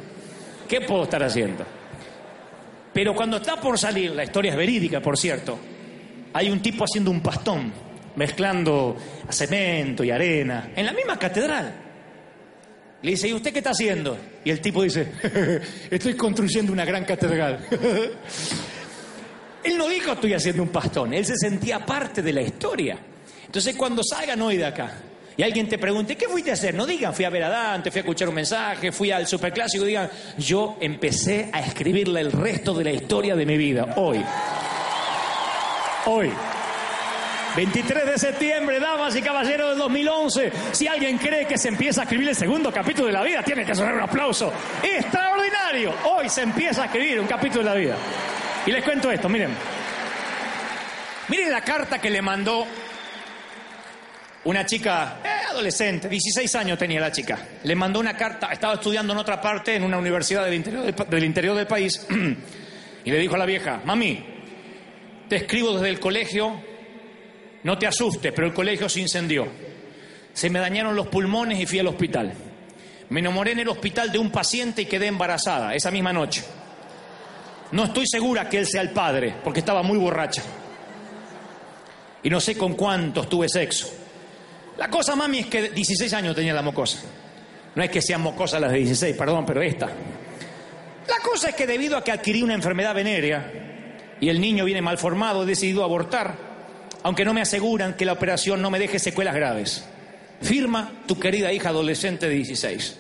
¿Qué 0.68 0.82
puedo 0.82 1.04
estar 1.04 1.22
haciendo? 1.22 1.64
Pero 2.92 3.14
cuando 3.14 3.38
está 3.38 3.58
por 3.58 3.78
salir, 3.78 4.10
la 4.14 4.24
historia 4.24 4.50
es 4.50 4.58
verídica, 4.58 5.00
por 5.00 5.16
cierto, 5.16 5.60
hay 6.34 6.50
un 6.50 6.60
tipo 6.60 6.86
haciendo 6.86 7.12
un 7.12 7.22
pastón, 7.22 7.72
mezclando 8.16 8.98
cemento 9.30 10.04
y 10.04 10.10
arena, 10.10 10.72
en 10.76 10.88
la 10.88 10.92
misma 10.92 11.20
catedral. 11.20 11.72
Le 13.04 13.12
dice, 13.12 13.28
¿y 13.28 13.34
usted 13.34 13.54
qué 13.54 13.60
está 13.60 13.70
haciendo? 13.70 14.18
Y 14.44 14.50
el 14.50 14.60
tipo 14.60 14.82
dice, 14.82 15.12
estoy 15.92 16.16
construyendo 16.16 16.74
una 16.74 16.84
gran 16.84 17.06
catedral. 17.06 17.60
él 19.64 19.78
no 19.78 19.88
dijo 19.88 20.14
estoy 20.14 20.34
haciendo 20.34 20.64
un 20.64 20.70
pastón, 20.70 21.14
él 21.14 21.26
se 21.26 21.36
sentía 21.38 21.86
parte 21.86 22.22
de 22.22 22.34
la 22.34 22.42
historia. 22.42 22.98
Entonces 23.46 23.76
cuando 23.76 24.04
salgan 24.04 24.42
hoy 24.42 24.58
de 24.58 24.66
acá 24.66 24.94
y 25.36 25.44
alguien 25.44 25.68
te 25.68 25.78
pregunte, 25.78 26.16
¿qué 26.16 26.28
fuiste 26.28 26.52
a 26.52 26.54
hacer? 26.54 26.76
No 26.76 26.86
digan, 26.86 27.14
fui 27.14 27.26
a 27.26 27.30
ver 27.30 27.44
a 27.44 27.50
Dante, 27.50 27.92
fui 27.92 28.00
a 28.00 28.02
escuchar 28.02 28.30
un 28.30 28.36
mensaje, 28.36 28.92
fui 28.92 29.10
al 29.12 29.26
superclásico, 29.26 29.86
digan, 29.86 30.10
yo 30.38 30.78
empecé 30.82 31.50
a 31.52 31.62
escribirle 31.62 32.22
el 32.22 32.32
resto 32.32 32.74
de 32.74 32.84
la 32.84 32.92
historia 32.92 33.36
de 33.36 33.46
mi 33.46 33.58
vida, 33.58 33.94
hoy. 33.96 34.24
Hoy. 36.06 36.32
23 37.56 38.06
de 38.06 38.18
septiembre, 38.18 38.80
damas 38.80 39.16
y 39.16 39.22
caballeros 39.22 39.70
del 39.70 39.80
2011. 39.80 40.52
Si 40.72 40.88
alguien 40.88 41.18
cree 41.18 41.46
que 41.46 41.58
se 41.58 41.70
empieza 41.70 42.02
a 42.02 42.04
escribir 42.04 42.30
el 42.30 42.36
segundo 42.36 42.72
capítulo 42.72 43.08
de 43.08 43.14
la 43.14 43.24
vida, 43.24 43.42
tiene 43.44 43.66
que 43.66 43.74
sonar 43.74 43.96
un 43.96 44.02
aplauso. 44.02 44.52
Extraordinario. 44.84 45.94
Hoy 46.06 46.30
se 46.30 46.42
empieza 46.42 46.84
a 46.84 46.86
escribir 46.86 47.20
un 47.20 47.28
capítulo 47.28 47.64
de 47.64 47.70
la 47.70 47.76
vida. 47.76 47.96
Y 48.66 48.72
les 48.72 48.84
cuento 48.84 49.12
esto, 49.12 49.30
miren. 49.30 49.52
Miren 51.28 51.52
la 51.52 51.62
carta 51.62 52.00
que 52.00 52.10
le 52.10 52.22
mandó 52.22 52.66
una 54.46 54.66
chica 54.66 55.20
eh, 55.24 55.28
adolescente, 55.50 56.10
16 56.10 56.56
años 56.56 56.78
tenía 56.78 57.00
la 57.00 57.12
chica. 57.12 57.38
Le 57.64 57.76
mandó 57.76 58.00
una 58.00 58.16
carta, 58.16 58.48
estaba 58.52 58.76
estudiando 58.76 59.14
en 59.14 59.20
otra 59.20 59.40
parte, 59.40 59.76
en 59.76 59.84
una 59.84 59.98
universidad 59.98 60.46
del 60.46 60.56
interior 60.56 60.84
del, 60.84 61.10
del 61.10 61.24
interior 61.24 61.56
del 61.56 61.68
país, 61.68 62.08
y 63.06 63.12
le 63.12 63.18
dijo 63.18 63.36
a 63.36 63.38
la 63.38 63.46
vieja, 63.46 63.82
mami, 63.86 64.26
te 65.28 65.36
escribo 65.36 65.74
desde 65.74 65.90
el 65.90 66.00
colegio 66.00 66.70
no 67.64 67.78
te 67.78 67.88
asustes, 67.88 68.32
pero 68.34 68.48
el 68.48 68.54
colegio 68.54 68.88
se 68.88 69.02
incendió. 69.02 69.48
Se 70.34 70.50
me 70.50 70.60
dañaron 70.60 70.96
los 70.96 71.08
pulmones 71.08 71.60
y 71.60 71.66
fui 71.66 71.80
al 71.80 71.88
hospital. 71.88 72.34
Me 73.10 73.20
enamoré 73.20 73.52
en 73.52 73.60
el 73.60 73.68
hospital 73.68 74.12
de 74.12 74.20
un 74.20 74.32
paciente 74.32 74.84
y 74.84 74.86
quedé 74.86 75.08
embarazada 75.08 75.74
esa 75.74 75.92
misma 75.92 76.14
noche. 76.14 76.44
No 77.72 77.86
estoy 77.86 78.06
segura 78.08 78.50
que 78.50 78.58
él 78.58 78.66
sea 78.66 78.82
el 78.82 78.92
padre, 78.92 79.36
porque 79.44 79.60
estaba 79.60 79.84
muy 79.84 79.98
borracha. 79.98 80.42
Y 82.24 82.30
no 82.30 82.40
sé 82.40 82.58
con 82.58 82.74
cuántos 82.74 83.30
tuve 83.30 83.48
sexo. 83.48 83.90
La 84.78 84.90
cosa, 84.90 85.16
mami, 85.16 85.40
es 85.40 85.48
que 85.48 85.70
16 85.70 86.14
años 86.14 86.36
tenía 86.36 86.54
la 86.54 86.62
mocosa. 86.62 87.00
No 87.76 87.84
es 87.84 87.90
que 87.90 88.02
sean 88.02 88.22
mocosas 88.22 88.60
las 88.60 88.72
de 88.72 88.78
16, 88.78 89.16
perdón, 89.16 89.46
pero 89.46 89.62
esta. 89.62 89.86
La 89.86 91.18
cosa 91.24 91.50
es 91.50 91.56
que 91.56 91.68
debido 91.68 91.98
a 91.98 92.04
que 92.04 92.12
adquirí 92.12 92.42
una 92.42 92.54
enfermedad 92.54 92.96
venérea 92.96 93.52
y 94.20 94.30
el 94.30 94.42
niño 94.42 94.66
viene 94.66 94.82
mal 94.82 94.98
formado, 94.98 95.44
he 95.44 95.46
decidido 95.46 95.84
abortar, 95.84 96.36
aunque 97.04 97.26
no 97.26 97.34
me 97.34 97.42
aseguran 97.42 97.96
que 97.96 98.06
la 98.06 98.14
operación 98.14 98.62
no 98.62 98.70
me 98.70 98.80
deje 98.80 99.00
secuelas 99.00 99.36
graves. 99.36 99.86
Firma 100.42 100.92
tu 101.08 101.20
querida 101.20 101.52
hija 101.52 101.70
adolescente 101.70 102.28
de 102.28 102.36
16. 102.36 102.99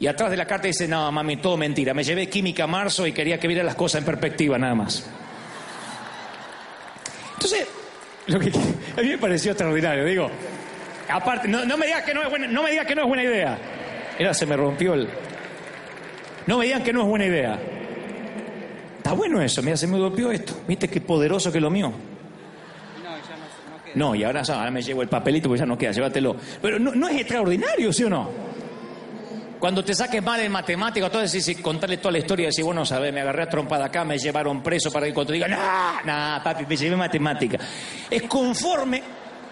Y 0.00 0.06
atrás 0.06 0.30
de 0.30 0.36
la 0.36 0.46
carta 0.46 0.68
dice, 0.68 0.86
no, 0.86 1.10
mami, 1.10 1.38
todo 1.38 1.56
mentira. 1.56 1.92
Me 1.92 2.04
llevé 2.04 2.28
química 2.28 2.64
a 2.64 2.66
marzo 2.66 3.06
y 3.06 3.12
quería 3.12 3.38
que 3.38 3.48
viera 3.48 3.64
las 3.64 3.74
cosas 3.74 4.00
en 4.00 4.04
perspectiva, 4.04 4.56
nada 4.56 4.74
más. 4.74 5.04
Entonces, 7.34 7.66
lo 8.26 8.38
que 8.38 8.50
a 8.96 9.02
mí 9.02 9.08
me 9.08 9.18
pareció 9.18 9.52
extraordinario, 9.52 10.04
digo, 10.04 10.30
aparte, 11.08 11.48
no, 11.48 11.64
no 11.64 11.76
me 11.76 11.86
digas 11.86 12.04
que 12.04 12.14
no 12.14 12.22
es 12.22 12.30
buena, 12.30 12.46
no 12.46 12.62
me 12.62 12.70
digas 12.70 12.86
que 12.86 12.94
no 12.94 13.02
es 13.02 13.08
buena 13.08 13.24
idea. 13.24 13.58
Era, 14.18 14.34
se 14.34 14.46
me 14.46 14.56
rompió 14.56 14.94
el. 14.94 15.08
No 16.46 16.58
me 16.58 16.66
digan 16.66 16.82
que 16.82 16.92
no 16.92 17.02
es 17.02 17.06
buena 17.06 17.26
idea. 17.26 17.58
Está 18.98 19.12
bueno 19.12 19.42
eso, 19.42 19.62
mira, 19.62 19.76
se 19.76 19.86
me 19.86 19.98
golpeó 19.98 20.30
esto. 20.30 20.60
¿Viste 20.66 20.88
qué 20.88 21.00
poderoso 21.00 21.50
que 21.50 21.60
lo 21.60 21.70
mío? 21.70 21.92
No, 23.94 24.14
y 24.14 24.22
ahora, 24.22 24.42
ahora 24.48 24.70
me 24.70 24.82
llevo 24.82 25.02
el 25.02 25.08
papelito 25.08 25.48
porque 25.48 25.60
ya 25.60 25.66
no 25.66 25.76
queda, 25.76 25.92
llévatelo. 25.92 26.36
Pero 26.62 26.78
no, 26.78 26.94
no 26.94 27.08
es 27.08 27.20
extraordinario, 27.20 27.92
¿sí 27.92 28.04
o 28.04 28.10
no? 28.10 28.47
Cuando 29.58 29.84
te 29.84 29.94
saques 29.94 30.22
mal 30.22 30.40
en 30.40 30.52
matemática, 30.52 31.10
todo 31.10 31.22
decís, 31.22 31.48
y 31.48 31.56
contarle 31.56 31.96
toda 31.96 32.12
la 32.12 32.18
historia, 32.18 32.46
decís, 32.48 32.64
bueno, 32.64 32.86
sabes, 32.86 33.12
me 33.12 33.20
agarré 33.20 33.42
a 33.42 33.48
trompada 33.48 33.86
acá, 33.86 34.04
me 34.04 34.16
llevaron 34.16 34.62
preso 34.62 34.90
para 34.92 35.06
que 35.06 35.14
cuando 35.14 35.32
diga, 35.32 35.48
no, 35.48 35.56
no, 36.04 36.42
papi, 36.44 36.64
me 36.66 36.76
llevé 36.76 36.96
matemática. 36.96 37.58
Es 38.08 38.22
conforme. 38.22 39.02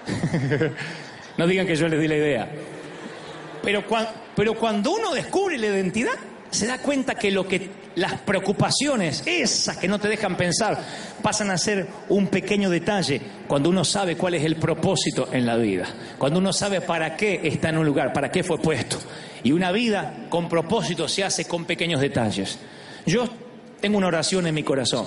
no 1.36 1.46
digan 1.46 1.66
que 1.66 1.74
yo 1.74 1.88
les 1.88 2.00
di 2.00 2.06
la 2.06 2.16
idea. 2.16 2.48
Pero, 3.62 3.82
pero 4.36 4.54
cuando 4.54 4.92
uno 4.92 5.12
descubre 5.12 5.58
la 5.58 5.66
identidad, 5.66 6.14
se 6.50 6.66
da 6.66 6.78
cuenta 6.78 7.14
que 7.14 7.30
lo 7.30 7.46
que 7.46 7.70
las 7.96 8.20
preocupaciones, 8.20 9.22
esas 9.26 9.78
que 9.78 9.88
no 9.88 9.98
te 9.98 10.08
dejan 10.08 10.36
pensar, 10.36 10.78
pasan 11.22 11.50
a 11.50 11.58
ser 11.58 11.86
un 12.10 12.28
pequeño 12.28 12.68
detalle 12.68 13.20
cuando 13.46 13.70
uno 13.70 13.84
sabe 13.84 14.16
cuál 14.16 14.34
es 14.34 14.44
el 14.44 14.56
propósito 14.56 15.30
en 15.32 15.46
la 15.46 15.56
vida, 15.56 15.86
cuando 16.18 16.38
uno 16.38 16.52
sabe 16.52 16.82
para 16.82 17.16
qué 17.16 17.40
está 17.44 17.70
en 17.70 17.78
un 17.78 17.86
lugar, 17.86 18.12
para 18.12 18.30
qué 18.30 18.44
fue 18.44 18.58
puesto. 18.58 18.98
Y 19.42 19.52
una 19.52 19.72
vida 19.72 20.26
con 20.28 20.48
propósito 20.48 21.08
se 21.08 21.24
hace 21.24 21.46
con 21.46 21.64
pequeños 21.64 22.00
detalles. 22.00 22.58
Yo 23.06 23.28
tengo 23.80 23.98
una 23.98 24.08
oración 24.08 24.46
en 24.46 24.54
mi 24.54 24.62
corazón. 24.62 25.06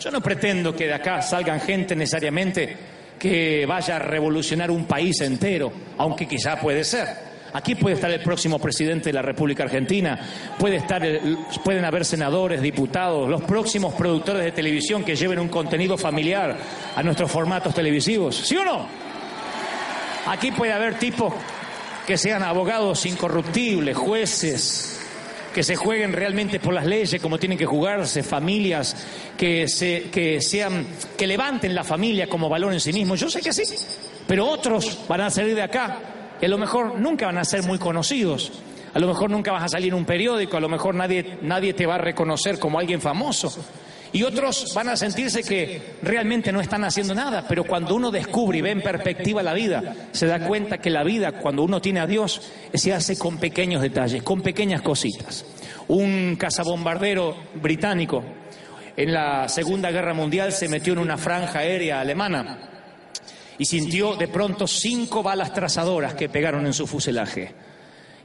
Yo 0.00 0.10
no 0.10 0.20
pretendo 0.20 0.74
que 0.74 0.86
de 0.86 0.94
acá 0.94 1.20
salgan 1.22 1.60
gente 1.60 1.94
necesariamente 1.94 2.76
que 3.18 3.66
vaya 3.66 3.96
a 3.96 3.98
revolucionar 3.98 4.70
un 4.70 4.86
país 4.86 5.20
entero, 5.20 5.72
aunque 5.98 6.26
quizá 6.26 6.58
puede 6.58 6.82
ser. 6.82 7.31
Aquí 7.54 7.74
puede 7.74 7.96
estar 7.96 8.10
el 8.10 8.20
próximo 8.22 8.58
presidente 8.58 9.10
de 9.10 9.12
la 9.12 9.20
República 9.22 9.64
Argentina, 9.64 10.18
puede 10.58 10.76
estar 10.76 11.04
el- 11.04 11.36
pueden 11.62 11.84
haber 11.84 12.04
senadores, 12.04 12.62
diputados, 12.62 13.28
los 13.28 13.42
próximos 13.42 13.92
productores 13.94 14.42
de 14.42 14.52
televisión 14.52 15.04
que 15.04 15.14
lleven 15.16 15.38
un 15.38 15.48
contenido 15.48 15.98
familiar 15.98 16.56
a 16.96 17.02
nuestros 17.02 17.30
formatos 17.30 17.74
televisivos. 17.74 18.36
¿Sí 18.36 18.56
o 18.56 18.64
no? 18.64 18.86
Aquí 20.26 20.50
puede 20.52 20.72
haber 20.72 20.98
tipos 20.98 21.32
que 22.06 22.16
sean 22.16 22.42
abogados 22.42 23.04
incorruptibles, 23.06 23.96
jueces, 23.96 25.00
que 25.52 25.62
se 25.62 25.76
jueguen 25.76 26.12
realmente 26.14 26.58
por 26.58 26.72
las 26.72 26.86
leyes 26.86 27.20
como 27.20 27.38
tienen 27.38 27.58
que 27.58 27.66
jugarse, 27.66 28.22
familias 28.22 28.96
que, 29.36 29.68
se, 29.68 30.04
que 30.10 30.40
sean, 30.40 30.86
que 31.18 31.26
levanten 31.26 31.74
la 31.74 31.84
familia 31.84 32.26
como 32.28 32.48
valor 32.48 32.72
en 32.72 32.80
sí 32.80 32.92
mismo. 32.92 33.14
Yo 33.14 33.28
sé 33.28 33.40
que 33.42 33.52
sí, 33.52 33.62
pero 34.26 34.48
otros 34.48 35.00
van 35.06 35.20
a 35.20 35.30
salir 35.30 35.54
de 35.54 35.62
acá 35.62 35.98
a 36.46 36.48
lo 36.48 36.58
mejor 36.58 36.98
nunca 36.98 37.26
van 37.26 37.38
a 37.38 37.44
ser 37.44 37.62
muy 37.62 37.78
conocidos. 37.78 38.52
A 38.94 38.98
lo 38.98 39.06
mejor 39.06 39.30
nunca 39.30 39.52
vas 39.52 39.64
a 39.64 39.68
salir 39.68 39.88
en 39.88 39.94
un 39.94 40.04
periódico, 40.04 40.56
a 40.56 40.60
lo 40.60 40.68
mejor 40.68 40.94
nadie, 40.94 41.38
nadie 41.40 41.72
te 41.72 41.86
va 41.86 41.94
a 41.94 41.98
reconocer 41.98 42.58
como 42.58 42.78
alguien 42.78 43.00
famoso. 43.00 43.54
Y 44.12 44.24
otros 44.24 44.72
van 44.74 44.90
a 44.90 44.96
sentirse 44.96 45.42
que 45.42 45.96
realmente 46.02 46.52
no 46.52 46.60
están 46.60 46.84
haciendo 46.84 47.14
nada, 47.14 47.46
pero 47.48 47.64
cuando 47.64 47.94
uno 47.94 48.10
descubre 48.10 48.58
y 48.58 48.60
ve 48.60 48.70
en 48.70 48.82
perspectiva 48.82 49.42
la 49.42 49.54
vida, 49.54 49.94
se 50.12 50.26
da 50.26 50.46
cuenta 50.46 50.78
que 50.78 50.90
la 50.90 51.02
vida, 51.02 51.32
cuando 51.32 51.62
uno 51.62 51.80
tiene 51.80 52.00
a 52.00 52.06
Dios, 52.06 52.42
se 52.74 52.92
hace 52.92 53.16
con 53.16 53.38
pequeños 53.38 53.80
detalles, 53.80 54.22
con 54.22 54.42
pequeñas 54.42 54.82
cositas. 54.82 55.46
Un 55.88 56.36
cazabombardero 56.36 57.36
británico 57.54 58.22
en 58.94 59.14
la 59.14 59.48
Segunda 59.48 59.90
Guerra 59.90 60.12
Mundial 60.12 60.52
se 60.52 60.68
metió 60.68 60.92
en 60.92 60.98
una 60.98 61.16
franja 61.16 61.60
aérea 61.60 62.00
alemana 62.00 62.71
y 63.58 63.64
sintió 63.64 64.16
de 64.16 64.28
pronto 64.28 64.66
cinco 64.66 65.22
balas 65.22 65.52
trazadoras 65.52 66.14
que 66.14 66.28
pegaron 66.28 66.66
en 66.66 66.72
su 66.72 66.86
fuselaje. 66.86 67.54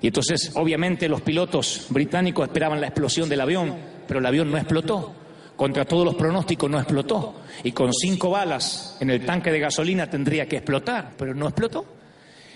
Y 0.02 0.08
entonces, 0.08 0.52
obviamente, 0.56 1.10
los 1.10 1.22
pilotos 1.22 1.88
británicos 1.90 2.48
esperaban 2.48 2.80
la 2.80 2.88
explosión 2.88 3.28
del 3.28 3.42
avión, 3.42 3.76
pero 4.08 4.20
el 4.20 4.26
avión 4.26 4.52
no 4.52 4.58
explotó. 4.58 5.14
Contra 5.56 5.86
todos 5.86 6.06
los 6.06 6.16
pronósticos 6.16 6.70
no 6.70 6.78
explotó. 6.78 7.42
Y 7.64 7.72
con 7.72 7.92
cinco 7.92 8.30
balas 8.30 8.98
en 9.00 9.10
el 9.10 9.26
tanque 9.26 9.52
de 9.52 9.60
gasolina 9.60 10.08
tendría 10.08 10.48
que 10.48 10.58
explotar, 10.58 11.14
pero 11.18 11.34
no 11.34 11.48
explotó. 11.48 11.86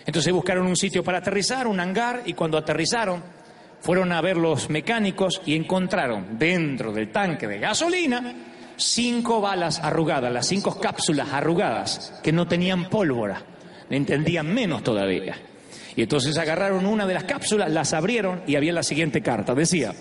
Entonces 0.05 0.31
buscaron 0.31 0.67
un 0.67 0.75
sitio 0.75 1.03
para 1.03 1.17
aterrizar, 1.17 1.67
un 1.67 1.79
hangar, 1.79 2.21
y 2.25 2.33
cuando 2.33 2.57
aterrizaron, 2.57 3.23
fueron 3.81 4.11
a 4.11 4.21
ver 4.21 4.37
los 4.37 4.69
mecánicos 4.69 5.41
y 5.45 5.55
encontraron 5.55 6.37
dentro 6.37 6.93
del 6.93 7.11
tanque 7.11 7.47
de 7.47 7.59
gasolina 7.59 8.35
cinco 8.83 9.41
balas 9.41 9.79
arrugadas, 9.79 10.31
las 10.31 10.47
cinco 10.47 10.79
cápsulas 10.79 11.31
arrugadas, 11.31 12.19
que 12.23 12.31
no 12.31 12.47
tenían 12.47 12.89
pólvora, 12.89 13.43
entendían 13.89 14.53
menos 14.53 14.83
todavía. 14.83 15.35
Y 15.95 16.03
entonces 16.03 16.37
agarraron 16.37 16.85
una 16.85 17.05
de 17.05 17.13
las 17.13 17.25
cápsulas, 17.25 17.69
las 17.71 17.93
abrieron 17.93 18.43
y 18.47 18.55
había 18.55 18.73
la 18.73 18.83
siguiente 18.83 19.21
carta. 19.21 19.53
Decía, 19.53 19.93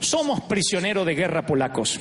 somos 0.00 0.40
prisioneros 0.42 1.06
de 1.06 1.14
guerra 1.14 1.46
polacos, 1.46 2.00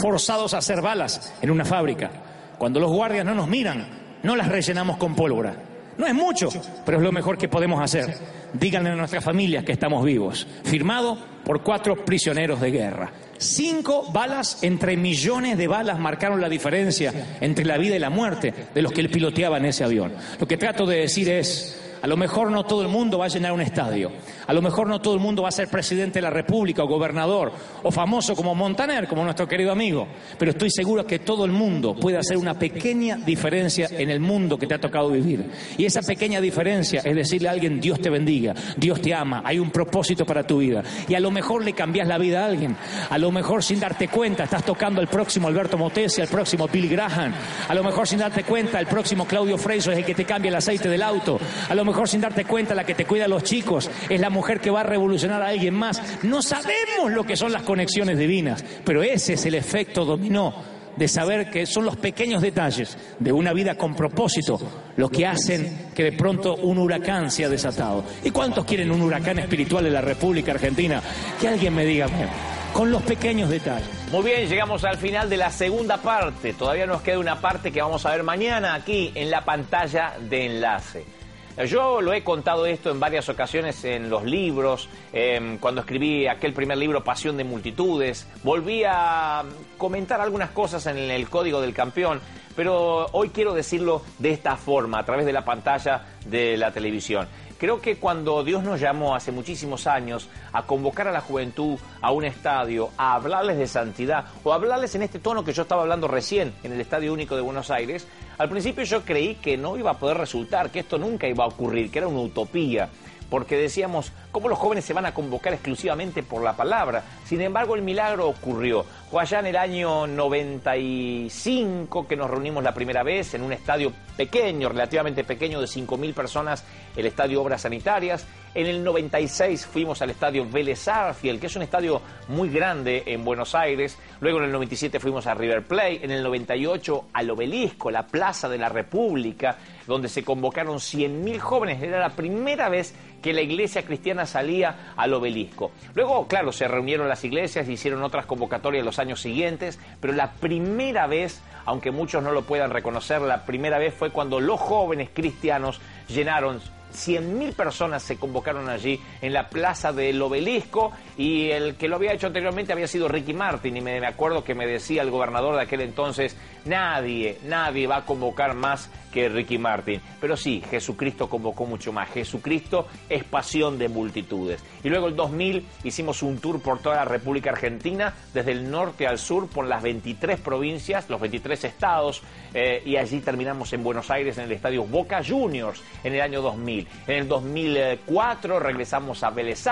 forzados 0.00 0.54
a 0.54 0.58
hacer 0.58 0.80
balas 0.80 1.34
en 1.42 1.50
una 1.50 1.64
fábrica. 1.64 2.10
Cuando 2.58 2.80
los 2.80 2.90
guardias 2.90 3.24
no 3.24 3.34
nos 3.34 3.48
miran, 3.48 4.18
no 4.22 4.34
las 4.34 4.48
rellenamos 4.48 4.96
con 4.96 5.14
pólvora. 5.14 5.67
No 5.98 6.06
es 6.06 6.14
mucho, 6.14 6.48
pero 6.86 6.98
es 6.98 7.04
lo 7.04 7.10
mejor 7.10 7.36
que 7.36 7.48
podemos 7.48 7.82
hacer. 7.82 8.16
Díganle 8.52 8.90
a 8.90 8.94
nuestras 8.94 9.24
familias 9.24 9.64
que 9.64 9.72
estamos 9.72 10.04
vivos. 10.04 10.46
Firmado 10.62 11.18
por 11.44 11.62
cuatro 11.62 12.04
prisioneros 12.04 12.60
de 12.60 12.70
guerra. 12.70 13.12
Cinco 13.36 14.10
balas 14.12 14.62
entre 14.62 14.96
millones 14.96 15.58
de 15.58 15.66
balas 15.66 15.98
marcaron 15.98 16.40
la 16.40 16.48
diferencia 16.48 17.12
entre 17.40 17.64
la 17.64 17.78
vida 17.78 17.96
y 17.96 17.98
la 17.98 18.10
muerte 18.10 18.54
de 18.72 18.82
los 18.82 18.92
que 18.92 19.00
él 19.00 19.10
piloteaba 19.10 19.58
en 19.58 19.66
ese 19.66 19.82
avión. 19.82 20.12
Lo 20.38 20.46
que 20.46 20.56
trato 20.56 20.86
de 20.86 20.98
decir 20.98 21.28
es, 21.28 21.80
a 22.00 22.06
lo 22.06 22.16
mejor 22.16 22.52
no 22.52 22.64
todo 22.64 22.82
el 22.82 22.88
mundo 22.88 23.18
va 23.18 23.24
a 23.26 23.28
llenar 23.28 23.52
un 23.52 23.60
estadio. 23.60 24.12
A 24.48 24.54
lo 24.54 24.62
mejor 24.62 24.88
no 24.88 24.98
todo 24.98 25.12
el 25.12 25.20
mundo 25.20 25.42
va 25.42 25.50
a 25.50 25.52
ser 25.52 25.68
presidente 25.68 26.14
de 26.14 26.22
la 26.22 26.30
República 26.30 26.82
o 26.82 26.88
gobernador 26.88 27.52
o 27.82 27.90
famoso 27.90 28.34
como 28.34 28.54
Montaner, 28.54 29.06
como 29.06 29.22
nuestro 29.22 29.46
querido 29.46 29.70
amigo. 29.70 30.08
Pero 30.38 30.52
estoy 30.52 30.70
seguro 30.70 31.06
que 31.06 31.18
todo 31.18 31.44
el 31.44 31.52
mundo 31.52 31.94
puede 31.94 32.16
hacer 32.16 32.38
una 32.38 32.58
pequeña 32.58 33.16
diferencia 33.16 33.88
en 33.90 34.08
el 34.08 34.20
mundo 34.20 34.56
que 34.56 34.66
te 34.66 34.72
ha 34.72 34.80
tocado 34.80 35.10
vivir. 35.10 35.50
Y 35.76 35.84
esa 35.84 36.00
pequeña 36.00 36.40
diferencia 36.40 37.02
es 37.04 37.14
decirle 37.14 37.48
a 37.48 37.52
alguien, 37.52 37.78
Dios 37.78 38.00
te 38.00 38.08
bendiga, 38.08 38.54
Dios 38.78 39.02
te 39.02 39.12
ama, 39.12 39.42
hay 39.44 39.58
un 39.58 39.70
propósito 39.70 40.24
para 40.24 40.46
tu 40.46 40.60
vida. 40.60 40.82
Y 41.06 41.14
a 41.14 41.20
lo 41.20 41.30
mejor 41.30 41.62
le 41.62 41.74
cambias 41.74 42.08
la 42.08 42.16
vida 42.16 42.42
a 42.42 42.46
alguien. 42.46 42.74
A 43.10 43.18
lo 43.18 43.30
mejor 43.30 43.62
sin 43.62 43.78
darte 43.78 44.08
cuenta 44.08 44.44
estás 44.44 44.64
tocando 44.64 45.02
al 45.02 45.08
próximo 45.08 45.48
Alberto 45.48 45.76
Motesi, 45.76 46.22
al 46.22 46.28
próximo 46.28 46.68
Bill 46.68 46.88
Graham. 46.88 47.34
A 47.68 47.74
lo 47.74 47.84
mejor 47.84 48.08
sin 48.08 48.20
darte 48.20 48.44
cuenta 48.44 48.80
el 48.80 48.86
próximo 48.86 49.26
Claudio 49.26 49.58
Freiso 49.58 49.92
es 49.92 49.98
el 49.98 50.06
que 50.06 50.14
te 50.14 50.24
cambia 50.24 50.48
el 50.48 50.56
aceite 50.56 50.88
del 50.88 51.02
auto. 51.02 51.38
A 51.68 51.74
lo 51.74 51.84
mejor 51.84 52.08
sin 52.08 52.22
darte 52.22 52.46
cuenta 52.46 52.74
la 52.74 52.84
que 52.84 52.94
te 52.94 53.04
cuida 53.04 53.26
a 53.26 53.28
los 53.28 53.42
chicos 53.42 53.90
es 54.08 54.18
la 54.18 54.30
mujer 54.38 54.60
que 54.60 54.70
va 54.70 54.80
a 54.80 54.84
revolucionar 54.84 55.42
a 55.42 55.48
alguien 55.48 55.74
más. 55.74 56.00
No 56.22 56.42
sabemos 56.42 57.10
lo 57.10 57.24
que 57.24 57.36
son 57.36 57.50
las 57.50 57.62
conexiones 57.62 58.16
divinas, 58.16 58.64
pero 58.84 59.02
ese 59.02 59.32
es 59.32 59.44
el 59.46 59.56
efecto 59.56 60.04
dominó 60.04 60.54
de 60.96 61.08
saber 61.08 61.50
que 61.50 61.66
son 61.66 61.84
los 61.84 61.96
pequeños 61.96 62.40
detalles 62.40 62.96
de 63.18 63.32
una 63.32 63.52
vida 63.52 63.74
con 63.76 63.96
propósito 63.96 64.60
los 64.96 65.10
que 65.10 65.26
hacen 65.26 65.90
que 65.94 66.04
de 66.04 66.12
pronto 66.12 66.54
un 66.54 66.78
huracán 66.78 67.32
sea 67.32 67.48
desatado. 67.48 68.04
¿Y 68.22 68.30
cuántos 68.30 68.64
quieren 68.64 68.92
un 68.92 69.02
huracán 69.02 69.40
espiritual 69.40 69.86
en 69.86 69.94
la 69.94 70.00
República 70.02 70.52
Argentina? 70.52 71.02
Que 71.40 71.48
alguien 71.48 71.74
me 71.74 71.84
diga, 71.84 72.06
"Mira, 72.06 72.30
con 72.72 72.92
los 72.92 73.02
pequeños 73.02 73.50
detalles. 73.50 73.88
Muy 74.12 74.22
bien, 74.22 74.48
llegamos 74.48 74.84
al 74.84 74.98
final 74.98 75.28
de 75.28 75.36
la 75.36 75.50
segunda 75.50 75.96
parte. 75.98 76.52
Todavía 76.52 76.86
nos 76.86 77.02
queda 77.02 77.18
una 77.18 77.40
parte 77.40 77.72
que 77.72 77.82
vamos 77.82 78.06
a 78.06 78.12
ver 78.12 78.22
mañana 78.22 78.74
aquí 78.74 79.10
en 79.16 79.30
la 79.30 79.44
pantalla 79.44 80.14
de 80.30 80.46
enlace. 80.46 81.17
Yo 81.66 82.00
lo 82.00 82.12
he 82.12 82.22
contado 82.22 82.66
esto 82.66 82.90
en 82.92 83.00
varias 83.00 83.28
ocasiones 83.28 83.84
en 83.84 84.08
los 84.08 84.22
libros, 84.22 84.88
em, 85.12 85.58
cuando 85.58 85.80
escribí 85.80 86.28
aquel 86.28 86.52
primer 86.52 86.78
libro 86.78 87.02
Pasión 87.02 87.36
de 87.36 87.42
Multitudes, 87.42 88.28
volví 88.44 88.84
a 88.84 89.42
comentar 89.76 90.20
algunas 90.20 90.50
cosas 90.50 90.86
en 90.86 90.98
el 90.98 91.28
Código 91.28 91.60
del 91.60 91.74
Campeón, 91.74 92.20
pero 92.54 93.06
hoy 93.10 93.30
quiero 93.30 93.54
decirlo 93.54 94.02
de 94.20 94.30
esta 94.30 94.56
forma, 94.56 95.00
a 95.00 95.04
través 95.04 95.26
de 95.26 95.32
la 95.32 95.44
pantalla 95.44 96.06
de 96.26 96.56
la 96.56 96.70
televisión. 96.70 97.26
Creo 97.58 97.80
que 97.80 97.96
cuando 97.96 98.44
Dios 98.44 98.62
nos 98.62 98.78
llamó 98.78 99.16
hace 99.16 99.32
muchísimos 99.32 99.88
años 99.88 100.28
a 100.52 100.62
convocar 100.62 101.08
a 101.08 101.12
la 101.12 101.20
juventud 101.20 101.76
a 102.00 102.12
un 102.12 102.24
estadio, 102.24 102.90
a 102.96 103.14
hablarles 103.14 103.58
de 103.58 103.66
santidad 103.66 104.26
o 104.44 104.52
a 104.52 104.54
hablarles 104.54 104.94
en 104.94 105.02
este 105.02 105.18
tono 105.18 105.42
que 105.42 105.52
yo 105.52 105.62
estaba 105.62 105.82
hablando 105.82 106.06
recién 106.06 106.54
en 106.62 106.70
el 106.70 106.80
Estadio 106.80 107.12
Único 107.12 107.34
de 107.34 107.42
Buenos 107.42 107.72
Aires, 107.72 108.06
al 108.38 108.48
principio 108.48 108.84
yo 108.84 109.04
creí 109.04 109.34
que 109.34 109.56
no 109.56 109.76
iba 109.76 109.90
a 109.90 109.98
poder 109.98 110.16
resultar, 110.16 110.70
que 110.70 110.80
esto 110.80 110.96
nunca 110.96 111.26
iba 111.26 111.44
a 111.44 111.48
ocurrir, 111.48 111.90
que 111.90 111.98
era 111.98 112.08
una 112.08 112.20
utopía 112.20 112.88
porque 113.30 113.56
decíamos, 113.56 114.12
¿cómo 114.32 114.48
los 114.48 114.58
jóvenes 114.58 114.84
se 114.84 114.94
van 114.94 115.06
a 115.06 115.12
convocar 115.12 115.52
exclusivamente 115.52 116.22
por 116.22 116.42
la 116.42 116.56
palabra? 116.56 117.02
Sin 117.24 117.40
embargo, 117.40 117.74
el 117.74 117.82
milagro 117.82 118.28
ocurrió. 118.28 118.84
Fue 119.10 119.22
allá 119.22 119.40
en 119.40 119.46
el 119.46 119.56
año 119.56 120.06
95 120.06 122.06
que 122.06 122.16
nos 122.16 122.30
reunimos 122.30 122.62
la 122.62 122.72
primera 122.72 123.02
vez 123.02 123.34
en 123.34 123.42
un 123.42 123.52
estadio 123.52 123.92
pequeño, 124.16 124.70
relativamente 124.70 125.24
pequeño, 125.24 125.60
de 125.60 125.66
5.000 125.66 126.14
personas, 126.14 126.64
el 126.96 127.06
Estadio 127.06 127.42
Obras 127.42 127.62
Sanitarias. 127.62 128.26
En 128.58 128.66
el 128.66 128.82
96 128.82 129.66
fuimos 129.66 130.02
al 130.02 130.10
Estadio 130.10 130.44
Vélez 130.44 130.88
Arfiel, 130.88 131.38
que 131.38 131.46
es 131.46 131.54
un 131.54 131.62
estadio 131.62 132.02
muy 132.26 132.48
grande 132.48 133.04
en 133.06 133.24
Buenos 133.24 133.54
Aires. 133.54 133.96
Luego 134.18 134.38
en 134.38 134.46
el 134.46 134.50
97 134.50 134.98
fuimos 134.98 135.28
a 135.28 135.34
River 135.34 135.62
Plate. 135.62 136.04
En 136.04 136.10
el 136.10 136.24
98 136.24 137.04
al 137.12 137.30
Obelisco, 137.30 137.88
la 137.88 138.08
Plaza 138.08 138.48
de 138.48 138.58
la 138.58 138.68
República, 138.68 139.58
donde 139.86 140.08
se 140.08 140.24
convocaron 140.24 140.78
100.000 140.78 141.38
jóvenes. 141.38 141.80
Era 141.80 142.00
la 142.00 142.16
primera 142.16 142.68
vez 142.68 142.96
que 143.22 143.32
la 143.32 143.42
iglesia 143.42 143.84
cristiana 143.84 144.26
salía 144.26 144.92
al 144.96 145.14
obelisco. 145.14 145.70
Luego, 145.94 146.26
claro, 146.26 146.50
se 146.50 146.66
reunieron 146.66 147.08
las 147.08 147.22
iglesias 147.22 147.68
y 147.68 147.74
hicieron 147.74 148.02
otras 148.02 148.26
convocatorias 148.26 148.84
los 148.84 148.98
años 148.98 149.20
siguientes, 149.20 149.78
pero 150.00 150.14
la 150.14 150.32
primera 150.32 151.06
vez, 151.06 151.42
aunque 151.64 151.92
muchos 151.92 152.24
no 152.24 152.32
lo 152.32 152.42
puedan 152.42 152.72
reconocer, 152.72 153.20
la 153.20 153.44
primera 153.44 153.78
vez 153.78 153.94
fue 153.94 154.10
cuando 154.10 154.40
los 154.40 154.58
jóvenes 154.58 155.10
cristianos 155.14 155.80
llenaron 156.08 156.60
100.000 156.92 157.54
personas 157.54 158.02
se 158.02 158.16
convocaron 158.16 158.68
allí 158.68 159.00
en 159.20 159.32
la 159.32 159.48
plaza 159.48 159.92
del 159.92 160.20
obelisco 160.20 160.92
y 161.16 161.50
el 161.50 161.76
que 161.76 161.88
lo 161.88 161.96
había 161.96 162.12
hecho 162.12 162.26
anteriormente 162.26 162.72
había 162.72 162.86
sido 162.86 163.08
Ricky 163.08 163.34
Martin 163.34 163.76
y 163.76 163.80
me, 163.80 164.06
acuerdo 164.06 164.44
que 164.44 164.54
me 164.54 164.66
decía 164.66 165.02
el 165.02 165.10
gobernador 165.10 165.56
de 165.56 165.62
aquel 165.62 165.80
entonces, 165.80 166.36
nadie, 166.64 167.38
nadie 167.44 167.86
va 167.86 167.98
a 167.98 168.04
convocar 168.04 168.54
más 168.54 168.90
que 169.12 169.28
Ricky 169.28 169.58
Martin. 169.58 170.00
Pero 170.20 170.36
sí, 170.36 170.62
Jesucristo 170.70 171.28
convocó 171.28 171.66
mucho 171.66 171.92
más. 171.92 172.10
Jesucristo 172.10 172.86
es 173.08 173.24
pasión 173.24 173.78
de 173.78 173.88
multitudes. 173.88 174.62
Y 174.84 174.88
luego 174.88 175.08
el 175.08 175.16
2000 175.16 175.66
hicimos 175.84 176.22
un 176.22 176.38
tour 176.38 176.60
por 176.60 176.80
toda 176.80 176.96
la 176.96 177.04
República 177.04 177.50
Argentina, 177.50 178.14
desde 178.34 178.52
el 178.52 178.70
norte 178.70 179.06
al 179.06 179.18
sur, 179.18 179.48
por 179.48 179.66
las 179.66 179.82
23 179.82 180.40
provincias, 180.40 181.08
los 181.08 181.20
23 181.20 181.64
estados, 181.64 182.22
eh, 182.54 182.82
y 182.84 182.96
allí 182.96 183.20
terminamos 183.20 183.72
en 183.72 183.82
Buenos 183.82 184.10
Aires 184.10 184.38
en 184.38 184.44
el 184.44 184.52
estadio 184.52 184.84
Boca 184.84 185.22
Juniors 185.26 185.82
en 186.04 186.14
el 186.14 186.20
año 186.20 186.42
2000. 186.42 186.77
En 187.06 187.14
el 187.16 187.28
2004 187.28 188.58
regresamos 188.60 189.22
a 189.22 189.30
Vélez 189.30 189.66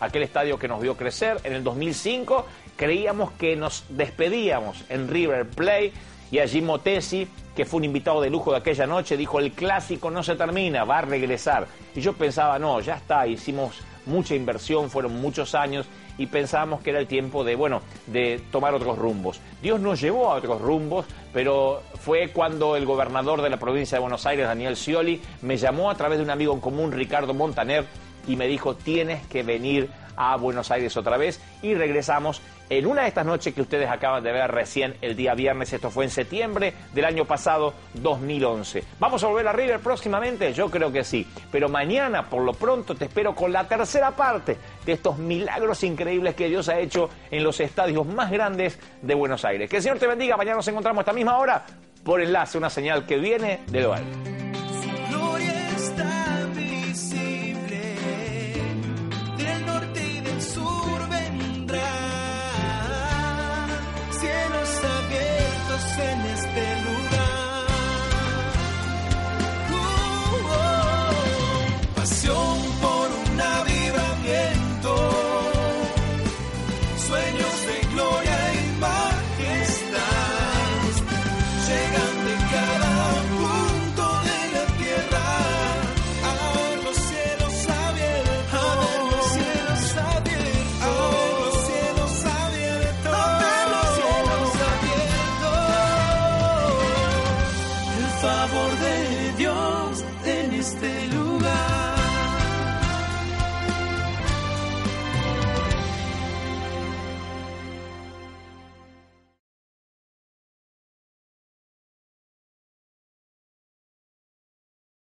aquel 0.00 0.22
estadio 0.22 0.58
que 0.58 0.68
nos 0.68 0.80
vio 0.80 0.96
crecer. 0.96 1.38
En 1.44 1.52
el 1.52 1.64
2005 1.64 2.46
creíamos 2.76 3.32
que 3.32 3.56
nos 3.56 3.84
despedíamos 3.88 4.84
en 4.88 5.08
River 5.08 5.48
Plate 5.48 5.92
y 6.30 6.38
allí 6.38 6.60
Motesi, 6.60 7.28
que 7.54 7.64
fue 7.64 7.78
un 7.78 7.84
invitado 7.84 8.20
de 8.20 8.30
lujo 8.30 8.50
de 8.50 8.58
aquella 8.58 8.86
noche, 8.86 9.16
dijo, 9.16 9.38
el 9.38 9.52
clásico 9.52 10.10
no 10.10 10.22
se 10.22 10.34
termina, 10.34 10.84
va 10.84 10.98
a 10.98 11.02
regresar. 11.02 11.66
Y 11.94 12.00
yo 12.00 12.12
pensaba, 12.12 12.58
no, 12.58 12.80
ya 12.80 12.96
está, 12.96 13.26
hicimos 13.26 13.80
mucha 14.06 14.34
inversión, 14.34 14.90
fueron 14.90 15.20
muchos 15.20 15.54
años 15.54 15.86
y 16.18 16.26
pensábamos 16.26 16.80
que 16.80 16.90
era 16.90 16.98
el 16.98 17.06
tiempo 17.06 17.44
de, 17.44 17.54
bueno, 17.54 17.82
de 18.06 18.40
tomar 18.50 18.74
otros 18.74 18.98
rumbos. 18.98 19.40
Dios 19.62 19.80
nos 19.80 20.00
llevó 20.00 20.30
a 20.30 20.36
otros 20.36 20.60
rumbos, 20.60 21.06
pero 21.32 21.82
fue 22.00 22.30
cuando 22.32 22.76
el 22.76 22.86
gobernador 22.86 23.42
de 23.42 23.50
la 23.50 23.58
provincia 23.58 23.96
de 23.96 24.02
Buenos 24.02 24.26
Aires, 24.26 24.46
Daniel 24.46 24.76
Scioli, 24.76 25.20
me 25.42 25.56
llamó 25.56 25.90
a 25.90 25.94
través 25.96 26.18
de 26.18 26.24
un 26.24 26.30
amigo 26.30 26.54
en 26.54 26.60
común, 26.60 26.92
Ricardo 26.92 27.34
Montaner, 27.34 27.84
y 28.26 28.36
me 28.36 28.46
dijo, 28.46 28.74
tienes 28.74 29.24
que 29.26 29.42
venir 29.42 29.90
a 30.16 30.36
Buenos 30.36 30.70
Aires 30.70 30.96
otra 30.96 31.16
vez 31.16 31.40
y 31.62 31.74
regresamos 31.74 32.40
en 32.68 32.86
una 32.86 33.02
de 33.02 33.08
estas 33.08 33.26
noches 33.26 33.54
que 33.54 33.62
ustedes 33.62 33.88
acaban 33.88 34.22
de 34.22 34.32
ver 34.32 34.50
recién 34.50 34.96
el 35.00 35.16
día 35.16 35.34
viernes, 35.34 35.72
esto 35.72 35.90
fue 35.90 36.04
en 36.04 36.10
septiembre 36.10 36.74
del 36.92 37.04
año 37.04 37.24
pasado, 37.24 37.74
2011. 37.94 38.82
¿Vamos 38.98 39.22
a 39.22 39.28
volver 39.28 39.48
a 39.48 39.52
River 39.52 39.80
próximamente? 39.80 40.52
Yo 40.52 40.70
creo 40.70 40.90
que 40.90 41.04
sí, 41.04 41.26
pero 41.50 41.68
mañana 41.68 42.28
por 42.28 42.42
lo 42.42 42.52
pronto 42.52 42.94
te 42.94 43.06
espero 43.06 43.34
con 43.34 43.52
la 43.52 43.66
tercera 43.68 44.10
parte 44.10 44.56
de 44.84 44.92
estos 44.92 45.18
milagros 45.18 45.82
increíbles 45.84 46.34
que 46.34 46.48
Dios 46.48 46.68
ha 46.68 46.78
hecho 46.78 47.08
en 47.30 47.44
los 47.44 47.60
estadios 47.60 48.06
más 48.06 48.30
grandes 48.30 48.78
de 49.02 49.14
Buenos 49.14 49.44
Aires. 49.44 49.68
Que 49.70 49.76
el 49.76 49.82
Señor 49.82 49.98
te 49.98 50.06
bendiga, 50.06 50.36
mañana 50.36 50.56
nos 50.56 50.68
encontramos 50.68 51.00
a 51.00 51.02
esta 51.02 51.12
misma 51.12 51.38
hora 51.38 51.64
por 52.04 52.20
enlace, 52.20 52.56
una 52.56 52.70
señal 52.70 53.04
que 53.04 53.16
viene 53.18 53.60
de 53.66 53.80
lo 53.80 53.92
alto. 53.92 54.55